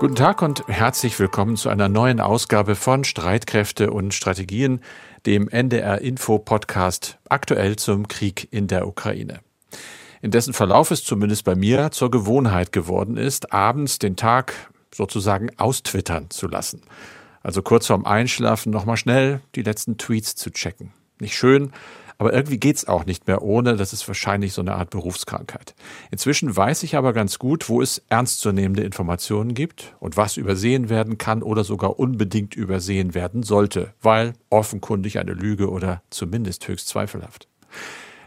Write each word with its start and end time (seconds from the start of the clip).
Guten 0.00 0.16
Tag 0.16 0.42
und 0.42 0.66
herzlich 0.66 1.18
willkommen 1.20 1.56
zu 1.56 1.68
einer 1.68 1.88
neuen 1.88 2.20
Ausgabe 2.20 2.74
von 2.74 3.04
Streitkräfte 3.04 3.90
und 3.92 4.12
Strategien, 4.12 4.80
dem 5.24 5.48
NDR 5.48 6.00
Info 6.00 6.38
Podcast 6.38 7.18
aktuell 7.28 7.76
zum 7.76 8.08
Krieg 8.08 8.48
in 8.50 8.66
der 8.66 8.88
Ukraine. 8.88 9.40
In 10.20 10.32
dessen 10.32 10.52
Verlauf 10.52 10.90
es 10.90 11.04
zumindest 11.04 11.44
bei 11.44 11.54
mir 11.54 11.92
zur 11.92 12.10
Gewohnheit 12.10 12.72
geworden 12.72 13.16
ist, 13.16 13.52
abends 13.52 13.98
den 13.98 14.16
Tag 14.16 14.54
sozusagen 14.92 15.50
austwittern 15.58 16.28
zu 16.28 16.48
lassen. 16.48 16.82
Also 17.42 17.62
kurz 17.62 17.86
vorm 17.86 18.04
Einschlafen 18.04 18.72
nochmal 18.72 18.96
schnell 18.96 19.42
die 19.54 19.62
letzten 19.62 19.96
Tweets 19.96 20.34
zu 20.34 20.50
checken. 20.50 20.92
Nicht 21.20 21.36
schön, 21.36 21.72
aber 22.24 22.32
irgendwie 22.32 22.56
geht's 22.56 22.88
auch 22.88 23.04
nicht 23.04 23.26
mehr 23.26 23.42
ohne. 23.42 23.76
Das 23.76 23.92
ist 23.92 24.08
wahrscheinlich 24.08 24.54
so 24.54 24.62
eine 24.62 24.76
Art 24.76 24.88
Berufskrankheit. 24.88 25.74
Inzwischen 26.10 26.56
weiß 26.56 26.82
ich 26.82 26.96
aber 26.96 27.12
ganz 27.12 27.38
gut, 27.38 27.68
wo 27.68 27.82
es 27.82 28.02
ernstzunehmende 28.08 28.82
Informationen 28.82 29.52
gibt 29.52 29.94
und 30.00 30.16
was 30.16 30.38
übersehen 30.38 30.88
werden 30.88 31.18
kann 31.18 31.42
oder 31.42 31.64
sogar 31.64 31.98
unbedingt 31.98 32.54
übersehen 32.54 33.14
werden 33.14 33.42
sollte, 33.42 33.92
weil 34.00 34.32
offenkundig 34.48 35.18
eine 35.18 35.34
Lüge 35.34 35.68
oder 35.68 36.02
zumindest 36.08 36.66
höchst 36.66 36.88
zweifelhaft. 36.88 37.46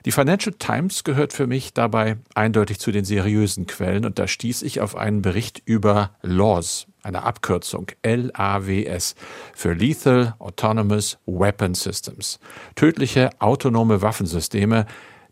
Die 0.05 0.11
Financial 0.11 0.55
Times 0.57 1.03
gehört 1.03 1.33
für 1.33 1.47
mich 1.47 1.73
dabei 1.73 2.17
eindeutig 2.35 2.79
zu 2.79 2.91
den 2.91 3.03
seriösen 3.03 3.67
Quellen 3.67 4.05
und 4.05 4.19
da 4.19 4.27
stieß 4.27 4.61
ich 4.61 4.79
auf 4.79 4.95
einen 4.95 5.21
Bericht 5.21 5.61
über 5.65 6.11
LAWS, 6.21 6.87
eine 7.03 7.23
Abkürzung 7.23 7.87
LAWS 8.03 9.15
für 9.53 9.73
Lethal 9.73 10.35
Autonomous 10.39 11.17
Weapon 11.25 11.73
Systems, 11.73 12.39
tödliche 12.75 13.31
autonome 13.39 14.01
Waffensysteme, 14.01 14.85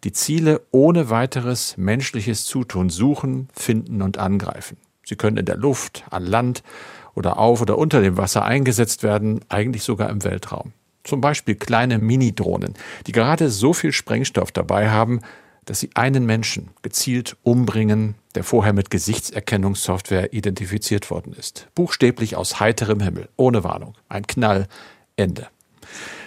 die 0.03 0.11
Ziele 0.11 0.61
ohne 0.71 1.09
weiteres 1.09 1.77
menschliches 1.77 2.45
Zutun 2.45 2.89
suchen, 2.89 3.47
finden 3.53 4.01
und 4.01 4.17
angreifen. 4.17 4.77
Sie 5.03 5.15
können 5.15 5.37
in 5.37 5.45
der 5.45 5.57
Luft, 5.57 6.03
an 6.09 6.25
Land 6.25 6.63
oder 7.13 7.37
auf 7.37 7.61
oder 7.61 7.77
unter 7.77 8.01
dem 8.01 8.17
Wasser 8.17 8.43
eingesetzt 8.43 9.03
werden, 9.03 9.39
eigentlich 9.49 9.83
sogar 9.83 10.09
im 10.09 10.23
Weltraum. 10.23 10.73
Zum 11.05 11.21
Beispiel 11.21 11.55
kleine 11.55 11.99
Mini-Drohnen, 11.99 12.73
die 13.07 13.13
gerade 13.13 13.49
so 13.49 13.73
viel 13.73 13.93
Sprengstoff 13.93 14.51
dabei 14.51 14.89
haben, 14.89 15.21
dass 15.63 15.79
sie 15.79 15.89
einen 15.93 16.25
Menschen 16.25 16.71
gezielt 16.81 17.37
umbringen, 17.43 18.15
der 18.35 18.43
vorher 18.43 18.73
mit 18.73 18.89
Gesichtserkennungssoftware 18.89 20.33
identifiziert 20.33 21.09
worden 21.09 21.33
ist. 21.33 21.67
Buchstäblich 21.75 22.35
aus 22.35 22.59
heiterem 22.59 22.99
Himmel, 22.99 23.29
ohne 23.37 23.63
Warnung. 23.63 23.95
Ein 24.09 24.27
Knall, 24.27 24.67
Ende. 25.15 25.47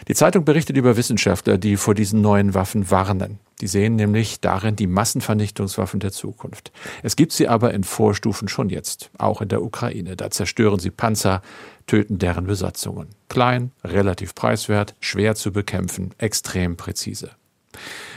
Die 0.07 0.15
Zeitung 0.15 0.45
berichtet 0.45 0.77
über 0.77 0.97
Wissenschaftler, 0.97 1.59
die 1.59 1.77
vor 1.77 1.95
diesen 1.95 2.21
neuen 2.21 2.55
Waffen 2.55 2.91
warnen. 2.91 3.39
Die 3.61 3.67
sehen 3.67 3.97
nämlich 3.97 4.41
darin 4.41 4.77
die 4.77 4.87
Massenvernichtungswaffen 4.87 5.99
der 5.99 6.13
Zukunft. 6.13 6.71
Es 7.03 7.17
gibt 7.17 7.33
sie 7.33 7.49
aber 7.49 7.75
in 7.75 7.83
Vorstufen 7.83 8.49
schon 8.49 8.71
jetzt, 8.71 9.11
auch 9.19 9.43
in 9.43 9.49
der 9.49 9.63
Ukraine. 9.63 10.15
Da 10.15 10.31
zerstören 10.31 10.79
sie 10.79 10.91
Panzer, 10.91 11.43
töten 11.87 12.19
deren 12.19 12.47
Besatzungen. 12.47 13.09
Klein, 13.29 13.73
relativ 13.83 14.35
preiswert, 14.35 14.95
schwer 15.01 15.35
zu 15.35 15.53
bekämpfen, 15.53 16.15
extrem 16.19 16.77
präzise. 16.77 17.31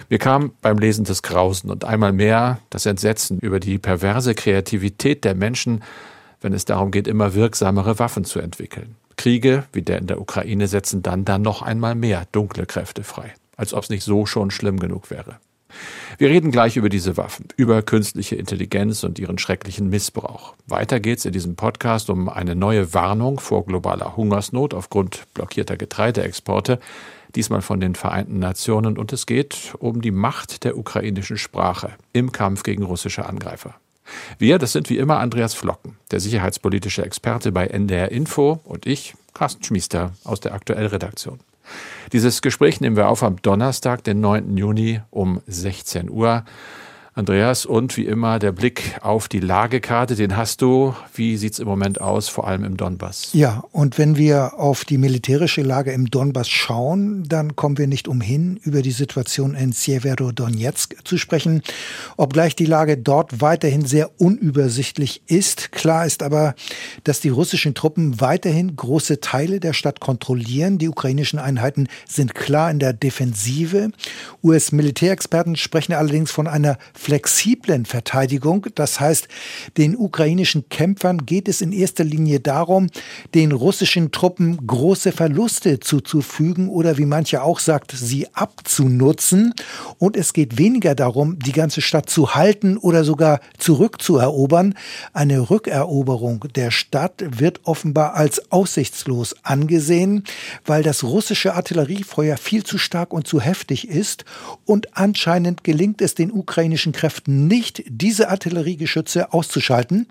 Mir 0.09 0.19
kam 0.19 0.51
beim 0.61 0.77
Lesen 0.77 1.05
des 1.05 1.23
Grausen 1.23 1.69
und 1.69 1.85
einmal 1.85 2.13
mehr 2.13 2.59
das 2.69 2.85
Entsetzen 2.85 3.39
über 3.39 3.59
die 3.59 3.77
perverse 3.77 4.35
Kreativität 4.35 5.23
der 5.23 5.35
Menschen, 5.35 5.83
wenn 6.41 6.53
es 6.53 6.65
darum 6.65 6.91
geht, 6.91 7.07
immer 7.07 7.33
wirksamere 7.33 7.97
Waffen 7.99 8.25
zu 8.25 8.39
entwickeln. 8.39 8.95
Kriege 9.17 9.65
wie 9.73 9.81
der 9.81 9.99
in 9.99 10.07
der 10.07 10.21
Ukraine 10.21 10.67
setzen 10.67 11.03
dann 11.03 11.25
dann 11.25 11.41
noch 11.41 11.61
einmal 11.61 11.95
mehr 11.95 12.25
dunkle 12.31 12.65
Kräfte 12.65 13.03
frei, 13.03 13.33
als 13.57 13.73
ob 13.73 13.83
es 13.83 13.89
nicht 13.89 14.03
so 14.03 14.25
schon 14.25 14.51
schlimm 14.51 14.79
genug 14.79 15.09
wäre. 15.09 15.37
Wir 16.17 16.29
reden 16.29 16.51
gleich 16.51 16.77
über 16.77 16.89
diese 16.89 17.17
Waffen, 17.17 17.47
über 17.55 17.81
künstliche 17.81 18.35
Intelligenz 18.35 19.03
und 19.03 19.19
ihren 19.19 19.37
schrecklichen 19.37 19.89
Missbrauch. 19.89 20.53
Weiter 20.67 20.99
geht's 20.99 21.25
in 21.25 21.31
diesem 21.31 21.55
Podcast 21.55 22.09
um 22.09 22.29
eine 22.29 22.55
neue 22.55 22.93
Warnung 22.93 23.39
vor 23.39 23.65
globaler 23.65 24.15
Hungersnot 24.15 24.73
aufgrund 24.73 25.25
blockierter 25.33 25.77
Getreideexporte, 25.77 26.79
diesmal 27.35 27.61
von 27.61 27.79
den 27.79 27.95
Vereinten 27.95 28.39
Nationen, 28.39 28.97
und 28.97 29.13
es 29.13 29.25
geht 29.25 29.73
um 29.79 30.01
die 30.01 30.11
Macht 30.11 30.63
der 30.63 30.77
ukrainischen 30.77 31.37
Sprache 31.37 31.91
im 32.13 32.31
Kampf 32.31 32.63
gegen 32.63 32.83
russische 32.83 33.25
Angreifer. 33.25 33.75
Wir, 34.37 34.57
das 34.57 34.71
sind 34.71 34.89
wie 34.89 34.97
immer 34.97 35.19
Andreas 35.19 35.53
Flocken, 35.53 35.97
der 36.11 36.19
sicherheitspolitische 36.19 37.03
Experte 37.03 37.51
bei 37.51 37.67
NDR 37.67 38.11
Info 38.11 38.59
und 38.63 38.85
ich, 38.85 39.15
Carsten 39.33 39.63
Schmiester 39.63 40.13
aus 40.23 40.39
der 40.39 40.53
Aktuellredaktion. 40.53 41.39
Dieses 42.11 42.41
Gespräch 42.41 42.81
nehmen 42.81 42.97
wir 42.97 43.07
auf 43.07 43.23
am 43.23 43.41
Donnerstag, 43.41 44.03
den 44.03 44.19
9. 44.19 44.57
Juni 44.57 45.01
um 45.09 45.41
16 45.47 46.09
Uhr. 46.09 46.43
Andreas, 47.13 47.65
und 47.65 47.97
wie 47.97 48.05
immer 48.05 48.39
der 48.39 48.53
Blick 48.53 48.97
auf 49.01 49.27
die 49.27 49.41
Lagekarte, 49.41 50.15
den 50.15 50.37
hast 50.37 50.61
du. 50.61 50.95
Wie 51.13 51.35
sieht 51.35 51.51
es 51.51 51.59
im 51.59 51.67
Moment 51.67 51.99
aus, 51.99 52.29
vor 52.29 52.47
allem 52.47 52.63
im 52.63 52.77
Donbass? 52.77 53.31
Ja, 53.33 53.65
und 53.73 53.97
wenn 53.97 54.15
wir 54.15 54.53
auf 54.57 54.85
die 54.85 54.97
militärische 54.97 55.61
Lage 55.61 55.91
im 55.91 56.09
Donbass 56.09 56.47
schauen, 56.47 57.25
dann 57.27 57.57
kommen 57.57 57.77
wir 57.77 57.87
nicht 57.87 58.07
umhin, 58.07 58.55
über 58.63 58.81
die 58.81 58.91
Situation 58.91 59.55
in 59.55 59.73
Sjeverodonetsk 59.73 61.05
zu 61.05 61.17
sprechen. 61.17 61.63
Obgleich 62.15 62.55
die 62.55 62.65
Lage 62.65 62.97
dort 62.97 63.41
weiterhin 63.41 63.83
sehr 63.83 64.21
unübersichtlich 64.21 65.21
ist. 65.27 65.73
Klar 65.73 66.05
ist 66.05 66.23
aber, 66.23 66.55
dass 67.03 67.19
die 67.19 67.27
russischen 67.27 67.75
Truppen 67.75 68.21
weiterhin 68.21 68.77
große 68.77 69.19
Teile 69.19 69.59
der 69.59 69.73
Stadt 69.73 69.99
kontrollieren. 69.99 70.77
Die 70.77 70.87
ukrainischen 70.87 71.39
Einheiten 71.39 71.89
sind 72.07 72.35
klar 72.35 72.71
in 72.71 72.79
der 72.79 72.93
Defensive. 72.93 73.91
US-Militärexperten 74.41 75.57
sprechen 75.57 75.91
allerdings 75.91 76.31
von 76.31 76.47
einer 76.47 76.77
flexiblen 77.01 77.85
Verteidigung. 77.85 78.67
Das 78.75 78.99
heißt, 78.99 79.27
den 79.77 79.97
ukrainischen 79.97 80.69
Kämpfern 80.69 81.25
geht 81.25 81.47
es 81.47 81.61
in 81.61 81.71
erster 81.71 82.03
Linie 82.03 82.39
darum, 82.39 82.89
den 83.33 83.51
russischen 83.51 84.11
Truppen 84.11 84.67
große 84.67 85.11
Verluste 85.11 85.79
zuzufügen 85.79 86.69
oder 86.69 86.97
wie 86.97 87.05
manche 87.05 87.41
auch 87.41 87.59
sagt, 87.59 87.91
sie 87.91 88.27
abzunutzen. 88.33 89.53
Und 89.97 90.15
es 90.15 90.33
geht 90.33 90.59
weniger 90.59 90.93
darum, 90.93 91.39
die 91.39 91.53
ganze 91.53 91.81
Stadt 91.81 92.09
zu 92.09 92.35
halten 92.35 92.77
oder 92.77 93.03
sogar 93.03 93.39
zurückzuerobern. 93.57 94.75
Eine 95.11 95.49
Rückeroberung 95.49 96.45
der 96.55 96.69
Stadt 96.69 97.23
wird 97.27 97.61
offenbar 97.63 98.13
als 98.13 98.51
aussichtslos 98.51 99.35
angesehen, 99.41 100.23
weil 100.65 100.83
das 100.83 101.03
russische 101.03 101.55
Artilleriefeuer 101.55 102.37
viel 102.37 102.63
zu 102.63 102.77
stark 102.77 103.11
und 103.11 103.27
zu 103.27 103.41
heftig 103.41 103.87
ist. 103.87 104.23
Und 104.65 104.95
anscheinend 104.95 105.63
gelingt 105.63 106.01
es 106.01 106.13
den 106.13 106.31
ukrainischen 106.31 106.90
ukrainischen 106.91 107.01
Kräften 107.01 107.47
nicht, 107.47 107.83
diese 107.87 108.29
Artilleriegeschütze 108.29 109.33
auszuschalten. 109.33 110.07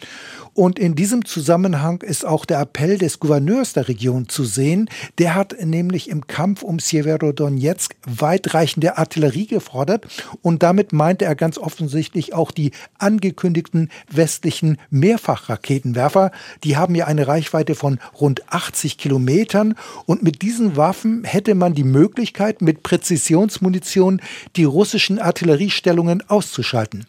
Und 0.52 0.78
in 0.78 0.94
diesem 0.94 1.24
Zusammenhang 1.24 2.02
ist 2.02 2.26
auch 2.26 2.44
der 2.44 2.60
Appell 2.60 2.98
des 2.98 3.20
Gouverneurs 3.20 3.72
der 3.72 3.88
Region 3.88 4.28
zu 4.28 4.44
sehen. 4.44 4.88
Der 5.18 5.34
hat 5.34 5.54
nämlich 5.64 6.08
im 6.10 6.26
Kampf 6.26 6.62
um 6.62 6.80
Sjeverodonetsk 6.80 7.94
weitreichende 8.04 8.98
Artillerie 8.98 9.46
gefordert 9.46 10.06
und 10.42 10.62
damit 10.62 10.92
meinte 10.92 11.24
er 11.24 11.36
ganz 11.36 11.56
offensichtlich 11.56 12.34
auch 12.34 12.50
die 12.50 12.72
angekündigten 12.98 13.90
westlichen 14.10 14.78
Mehrfachraketenwerfer. 14.90 16.32
Die 16.64 16.76
haben 16.76 16.94
ja 16.94 17.06
eine 17.06 17.28
Reichweite 17.28 17.74
von 17.74 18.00
rund 18.20 18.52
80 18.52 18.98
Kilometern 18.98 19.76
und 20.06 20.22
mit 20.22 20.42
diesen 20.42 20.76
Waffen 20.76 21.24
hätte 21.24 21.54
man 21.54 21.74
die 21.74 21.84
Möglichkeit, 21.84 22.60
mit 22.60 22.82
Präzisionsmunition 22.82 24.20
die 24.56 24.64
russischen 24.64 25.18
Artilleriestellungen 25.20 26.28
auszuschalten 26.28 26.69
auszuschalten. 26.70 27.06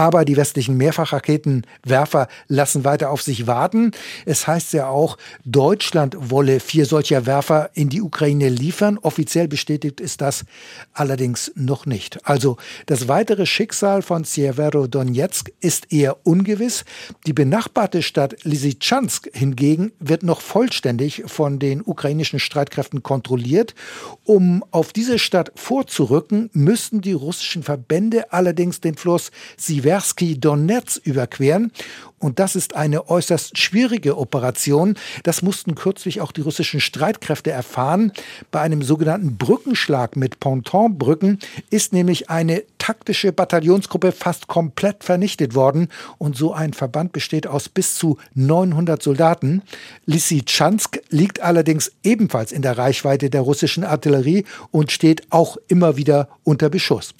Aber 0.00 0.24
die 0.24 0.38
westlichen 0.38 0.78
Mehrfachraketenwerfer 0.78 2.28
lassen 2.48 2.84
weiter 2.86 3.10
auf 3.10 3.20
sich 3.20 3.46
warten. 3.46 3.90
Es 4.24 4.46
heißt 4.46 4.72
ja 4.72 4.88
auch, 4.88 5.18
Deutschland 5.44 6.16
wolle 6.30 6.58
vier 6.60 6.86
solcher 6.86 7.26
Werfer 7.26 7.68
in 7.74 7.90
die 7.90 8.00
Ukraine 8.00 8.48
liefern. 8.48 8.96
Offiziell 8.96 9.46
bestätigt 9.46 10.00
ist 10.00 10.22
das 10.22 10.46
allerdings 10.94 11.52
noch 11.54 11.84
nicht. 11.84 12.26
Also 12.26 12.56
das 12.86 13.08
weitere 13.08 13.44
Schicksal 13.44 14.00
von 14.00 14.24
Sjeverodonetsk 14.24 15.52
ist 15.60 15.92
eher 15.92 16.16
ungewiss. 16.26 16.86
Die 17.26 17.34
benachbarte 17.34 18.02
Stadt 18.02 18.42
Lysychansk 18.42 19.28
hingegen 19.34 19.92
wird 19.98 20.22
noch 20.22 20.40
vollständig 20.40 21.24
von 21.26 21.58
den 21.58 21.82
ukrainischen 21.84 22.38
Streitkräften 22.38 23.02
kontrolliert. 23.02 23.74
Um 24.24 24.64
auf 24.70 24.94
diese 24.94 25.18
Stadt 25.18 25.52
vorzurücken, 25.56 26.48
müssten 26.54 27.02
die 27.02 27.12
russischen 27.12 27.62
Verbände 27.62 28.32
allerdings 28.32 28.80
den 28.80 28.94
Fluss 28.94 29.30
Sie 29.58 29.84
Siversky 29.90 30.38
Donetsk 30.38 31.04
überqueren. 31.04 31.72
Und 32.20 32.38
das 32.38 32.54
ist 32.54 32.76
eine 32.76 33.08
äußerst 33.08 33.58
schwierige 33.58 34.18
Operation. 34.18 34.94
Das 35.24 35.42
mussten 35.42 35.74
kürzlich 35.74 36.20
auch 36.20 36.30
die 36.30 36.42
russischen 36.42 36.78
Streitkräfte 36.78 37.50
erfahren. 37.50 38.12
Bei 38.52 38.60
einem 38.60 38.82
sogenannten 38.82 39.36
Brückenschlag 39.36 40.14
mit 40.14 40.38
Pontonbrücken 40.38 41.40
ist 41.70 41.92
nämlich 41.92 42.30
eine 42.30 42.62
taktische 42.78 43.32
Bataillonsgruppe 43.32 44.12
fast 44.12 44.46
komplett 44.46 45.02
vernichtet 45.02 45.54
worden. 45.56 45.88
Und 46.18 46.36
so 46.36 46.52
ein 46.52 46.72
Verband 46.72 47.12
besteht 47.12 47.48
aus 47.48 47.68
bis 47.68 47.96
zu 47.96 48.18
900 48.34 49.02
Soldaten. 49.02 49.62
Lysychansk 50.06 51.00
liegt 51.08 51.40
allerdings 51.40 51.90
ebenfalls 52.04 52.52
in 52.52 52.62
der 52.62 52.78
Reichweite 52.78 53.28
der 53.28 53.40
russischen 53.40 53.82
Artillerie 53.82 54.44
und 54.70 54.92
steht 54.92 55.22
auch 55.30 55.56
immer 55.66 55.96
wieder 55.96 56.28
unter 56.44 56.68
Beschuss. 56.68 57.12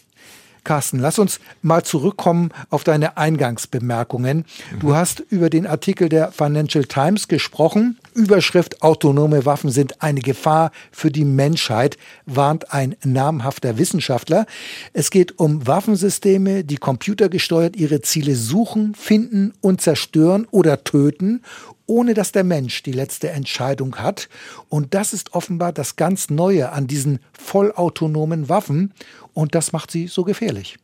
Carsten, 0.65 0.99
lass 0.99 1.19
uns 1.19 1.41
mal 1.63 1.83
zurückkommen 1.83 2.51
auf 2.71 2.85
deine 2.85 3.17
Eingangsbemerkungen. 3.17 4.45
Du 4.79 4.89
mhm. 4.89 4.95
hast 4.95 5.21
über 5.31 5.51
den 5.51 5.67
Artikel 5.67 6.09
der 6.09 6.33
Financial 6.33 6.85
Times 6.85 7.29
gesprochen. 7.29 7.99
Überschrift 8.15 8.83
Autonome 8.83 9.47
Waffen 9.47 9.71
sind 9.71 10.03
eine 10.03 10.21
Gefahr 10.21 10.73
für 10.91 11.11
die 11.11 11.25
Menschheit, 11.25 11.97
warnt 12.27 12.73
ein 12.73 12.97
namhafter 13.05 13.79
Wissenschaftler. 13.79 14.47
Es 14.93 15.11
geht 15.11 15.39
um 15.39 15.67
Waffensysteme, 15.67 16.65
die 16.65 16.77
computergesteuert 16.77 17.77
ihre 17.77 18.01
Ziele 18.01 18.35
suchen, 18.35 18.95
finden 18.95 19.53
und 19.61 19.81
zerstören 19.81 20.47
oder 20.51 20.85
töten 20.85 21.43
ohne 21.91 22.15
dass 22.15 22.31
der 22.31 22.45
Mensch 22.45 22.85
die 22.85 22.93
letzte 22.93 23.31
Entscheidung 23.31 23.97
hat. 23.97 24.29
Und 24.69 24.95
das 24.95 25.13
ist 25.13 25.35
offenbar 25.35 25.73
das 25.73 25.97
ganz 25.97 26.31
Neue 26.31 26.71
an 26.71 26.87
diesen 26.87 27.19
vollautonomen 27.33 28.49
Waffen. 28.49 28.93
Und 29.35 29.55
das 29.55 29.73
macht 29.73 29.91
sie 29.91 30.07
so 30.07 30.25
gefährlich. 30.25 30.79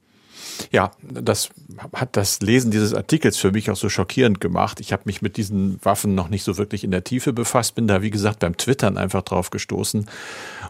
Ja, 0.72 0.90
das 1.02 1.50
hat 1.93 2.16
das 2.16 2.40
Lesen 2.40 2.70
dieses 2.70 2.94
Artikels 2.94 3.37
für 3.37 3.52
mich 3.52 3.70
auch 3.70 3.76
so 3.76 3.88
schockierend 3.88 4.40
gemacht. 4.40 4.81
Ich 4.81 4.93
habe 4.93 5.02
mich 5.06 5.22
mit 5.22 5.37
diesen 5.37 5.78
Waffen 5.82 6.14
noch 6.14 6.28
nicht 6.28 6.44
so 6.44 6.56
wirklich 6.56 6.84
in 6.84 6.90
der 6.90 7.04
Tiefe 7.04 7.32
befasst, 7.32 7.75
bin 7.75 7.87
da, 7.87 8.02
wie 8.02 8.10
gesagt, 8.10 8.40
beim 8.40 8.56
Twittern 8.56 8.96
einfach 8.96 9.22
drauf 9.22 9.50
gestoßen 9.50 10.06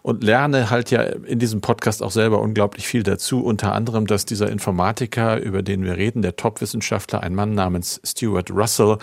und 0.03 0.25
lerne 0.25 0.71
halt 0.71 0.91
ja 0.91 1.03
in 1.03 1.39
diesem 1.39 1.61
Podcast 1.61 2.03
auch 2.03 2.11
selber 2.11 2.41
unglaublich 2.41 2.87
viel 2.87 3.03
dazu. 3.03 3.45
Unter 3.45 3.73
anderem, 3.73 4.07
dass 4.07 4.25
dieser 4.25 4.51
Informatiker, 4.51 5.41
über 5.41 5.63
den 5.63 5.85
wir 5.85 5.97
reden, 5.97 6.23
der 6.23 6.37
Top-Wissenschaftler, 6.37 7.23
ein 7.23 7.35
Mann 7.35 7.55
namens 7.55 8.01
Stuart 8.05 8.51
Russell, 8.51 8.99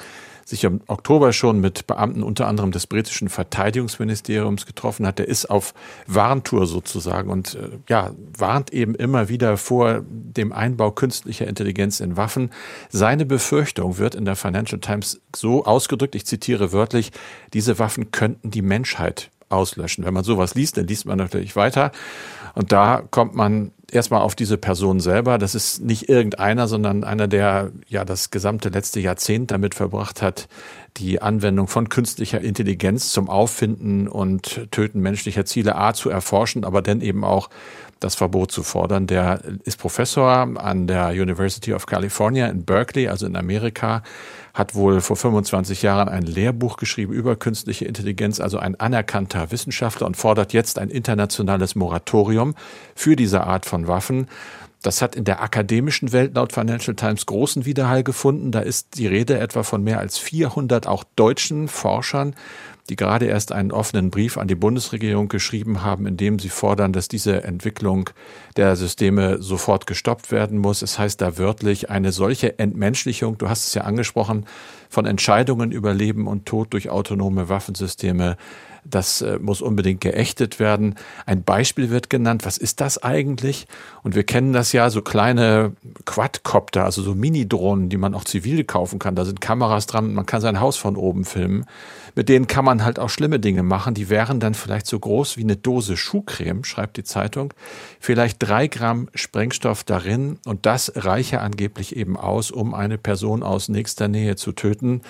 sich 0.46 0.64
im 0.64 0.82
Oktober 0.88 1.34
schon 1.34 1.60
mit 1.60 1.88
Beamten 1.88 2.24
unter 2.24 2.48
anderem 2.48 2.72
des 2.72 2.88
britischen 2.88 3.30
Verteidigungsministeriums 3.30 4.66
getroffen 4.66 5.06
hat. 5.06 5.20
Der 5.20 5.28
ist 5.28 5.50
auf 5.50 5.74
Warntour 6.08 6.68
sozusagen 6.68 7.30
und 7.30 7.56
äh, 7.56 7.70
ja, 7.90 8.12
warnt 8.38 8.74
eben 8.74 8.96
immer 8.96 9.30
wieder 9.30 9.58
vor 9.58 10.02
dem 10.08 10.52
Einbau 10.52 10.92
künstlicher 10.92 11.48
Intelligenz 11.48 12.00
in 12.00 12.18
Waffen. 12.18 12.52
Seine 12.90 13.26
Befürchtung 13.26 13.98
wird 13.98 14.16
in 14.16 14.26
der 14.26 14.36
Financial 14.36 14.80
Times 14.80 15.22
so 15.36 15.66
ausgedrückt, 15.66 16.16
ich 16.16 16.26
zitiere 16.26 16.74
wörtlich, 16.74 17.12
diese 17.54 17.80
Waffen 17.80 18.12
könnten 18.12 18.52
die 18.52 18.62
Menschheit 18.62 19.32
auslöschen. 19.50 20.04
Wenn 20.04 20.14
man 20.14 20.24
sowas 20.24 20.56
liest, 20.56 20.78
dann 20.78 20.88
liest 20.88 21.06
man 21.06 21.18
natürlich 21.18 21.56
weiter. 21.56 21.92
Und 22.56 22.72
da 22.72 23.04
kommt 23.10 23.36
man 23.36 23.72
erstmal 23.94 24.22
auf 24.22 24.36
diese 24.36 24.58
Person 24.58 25.00
selber. 25.00 25.38
Das 25.38 25.56
ist 25.56 25.82
nicht 25.82 26.10
irgendeiner, 26.10 26.68
sondern 26.68 27.04
einer, 27.04 27.28
der 27.28 27.72
ja 27.88 28.06
das 28.06 28.32
gesamte 28.32 28.70
letzte 28.70 29.00
Jahrzehnt 29.00 29.52
damit 29.52 29.76
verbracht 29.76 30.22
hat, 30.22 30.48
die 30.98 31.22
Anwendung 31.22 31.68
von 31.68 31.90
künstlicher 31.90 32.42
Intelligenz 32.42 33.12
zum 33.12 33.30
Auffinden 33.30 34.08
und 34.08 34.68
Töten 34.72 35.00
menschlicher 35.00 35.46
Ziele 35.46 35.76
A 35.76 35.94
zu 35.94 36.10
erforschen, 36.10 36.64
aber 36.64 36.82
dann 36.82 37.02
eben 37.02 37.24
auch 37.24 37.50
das 38.00 38.16
Verbot 38.16 38.52
zu 38.52 38.64
fordern. 38.64 39.08
Der 39.08 39.42
ist 39.64 39.80
Professor 39.80 40.28
an 40.30 40.88
der 40.88 41.10
University 41.10 41.74
of 41.74 41.86
California 41.86 42.48
in 42.48 42.66
Berkeley, 42.66 43.08
also 43.08 43.26
in 43.26 43.36
Amerika, 43.36 44.04
hat 44.54 44.76
wohl 44.76 45.02
vor 45.02 45.16
25 45.16 45.82
Jahren 45.82 46.10
ein 46.10 46.24
Lehrbuch 46.24 46.78
geschrieben 46.78 47.14
über 47.14 47.36
künstliche 47.36 47.86
Intelligenz, 47.86 48.40
also 48.40 48.60
ein 48.60 48.80
anerkannter 48.80 49.52
Wissenschaftler 49.52 50.06
und 50.06 50.18
fordert 50.18 50.54
jetzt 50.54 50.78
ein 50.78 50.90
internationales 50.90 51.76
Moratorium 51.76 52.54
für 52.94 53.16
diese 53.16 53.46
Art 53.46 53.66
von 53.66 53.88
Waffen. 53.88 54.28
Das 54.84 55.02
hat 55.02 55.16
in 55.16 55.24
der 55.24 55.42
akademischen 55.42 56.12
Welt 56.12 56.36
laut 56.36 56.52
Financial 56.52 56.96
Times 56.96 57.26
großen 57.26 57.66
Widerhall 57.66 58.04
gefunden. 58.04 58.52
Da 58.52 58.60
ist 58.60 58.98
die 58.98 59.08
Rede 59.08 59.40
etwa 59.40 59.64
von 59.64 59.82
mehr 59.82 60.00
als 60.00 60.18
400 60.18 60.88
auch 60.88 61.06
deutschen 61.16 61.70
Forschern, 61.70 62.36
die 62.90 62.98
gerade 62.98 63.26
erst 63.26 63.54
einen 63.54 63.72
offenen 63.72 64.12
Brief 64.12 64.38
an 64.38 64.50
die 64.50 64.56
Bundesregierung 64.56 65.30
geschrieben 65.30 65.84
haben, 65.84 66.06
in 66.06 66.18
dem 66.18 66.38
sie 66.38 66.50
fordern, 66.50 66.92
dass 66.92 67.08
diese 67.08 67.46
Entwicklung 67.46 68.10
der 68.58 68.76
Systeme 68.76 69.42
sofort 69.42 69.88
gestoppt 69.88 70.32
werden 70.32 70.58
muss. 70.58 70.82
Es 70.82 71.00
heißt 71.00 71.22
da 71.22 71.38
wörtlich 71.38 71.90
eine 71.90 72.12
solche 72.12 72.60
Entmenschlichung, 72.60 73.38
du 73.38 73.48
hast 73.48 73.68
es 73.68 73.74
ja 73.74 73.84
angesprochen, 73.84 74.46
von 74.90 75.06
Entscheidungen 75.06 75.72
über 75.72 75.94
Leben 75.94 76.28
und 76.28 76.46
Tod 76.46 76.74
durch 76.74 76.90
autonome 76.90 77.48
Waffensysteme 77.48 78.36
das 78.86 79.22
äh, 79.22 79.40
muss 79.40 79.62
unbedingt 79.62 80.02
geächtet 80.02 80.60
werden. 80.60 80.96
Ein 81.26 81.44
Beispiel 81.44 81.90
wird 81.90 82.10
genannt. 82.10 82.46
Was 82.46 82.58
ist 82.58 82.82
das 82.82 83.02
eigentlich? 83.02 83.68
Und 84.04 84.16
wir 84.16 84.24
kennen 84.24 84.54
das 84.54 84.72
ja, 84.74 84.90
so 84.90 85.02
kleine 85.02 85.74
Quadcopter, 86.06 86.86
also 86.86 87.02
so 87.02 87.16
Mini-Drohnen, 87.16 87.90
die 87.90 87.98
man 87.98 88.14
auch 88.14 88.24
zivil 88.24 88.64
kaufen 88.64 89.00
kann. 89.00 89.16
Da 89.16 89.26
sind 89.26 89.42
Kameras 89.42 89.88
dran 89.88 90.06
und 90.06 90.14
man 90.14 90.26
kann 90.26 90.42
sein 90.42 90.60
Haus 90.60 90.78
von 90.78 90.96
oben 90.96 91.26
filmen. 91.26 91.66
Mit 92.16 92.30
denen 92.30 92.48
kann 92.48 92.66
man 92.66 92.84
halt 92.84 93.00
auch 93.00 93.10
schlimme 93.10 93.40
Dinge 93.40 93.64
machen. 93.64 93.94
Die 93.94 94.10
wären 94.10 94.40
dann 94.40 94.54
vielleicht 94.54 94.86
so 94.86 95.00
groß 95.00 95.38
wie 95.38 95.44
eine 95.44 95.56
Dose 95.56 95.98
Schuhcreme, 95.98 96.64
schreibt 96.64 96.98
die 96.98 97.04
Zeitung. 97.04 97.54
Vielleicht 98.00 98.38
drei 98.40 98.68
Gramm 98.68 99.10
Sprengstoff 99.16 99.84
darin 99.84 100.38
und 100.46 100.66
das 100.66 100.92
reiche 100.96 101.42
angeblich 101.42 101.96
eben 101.96 102.18
aus, 102.18 102.52
um 102.52 102.74
eine 102.74 102.98
Person 102.98 103.42
aus 103.42 103.70
nächster 103.70 104.08
Nähe 104.08 104.36
zu 104.36 104.52
töten. 104.52 105.02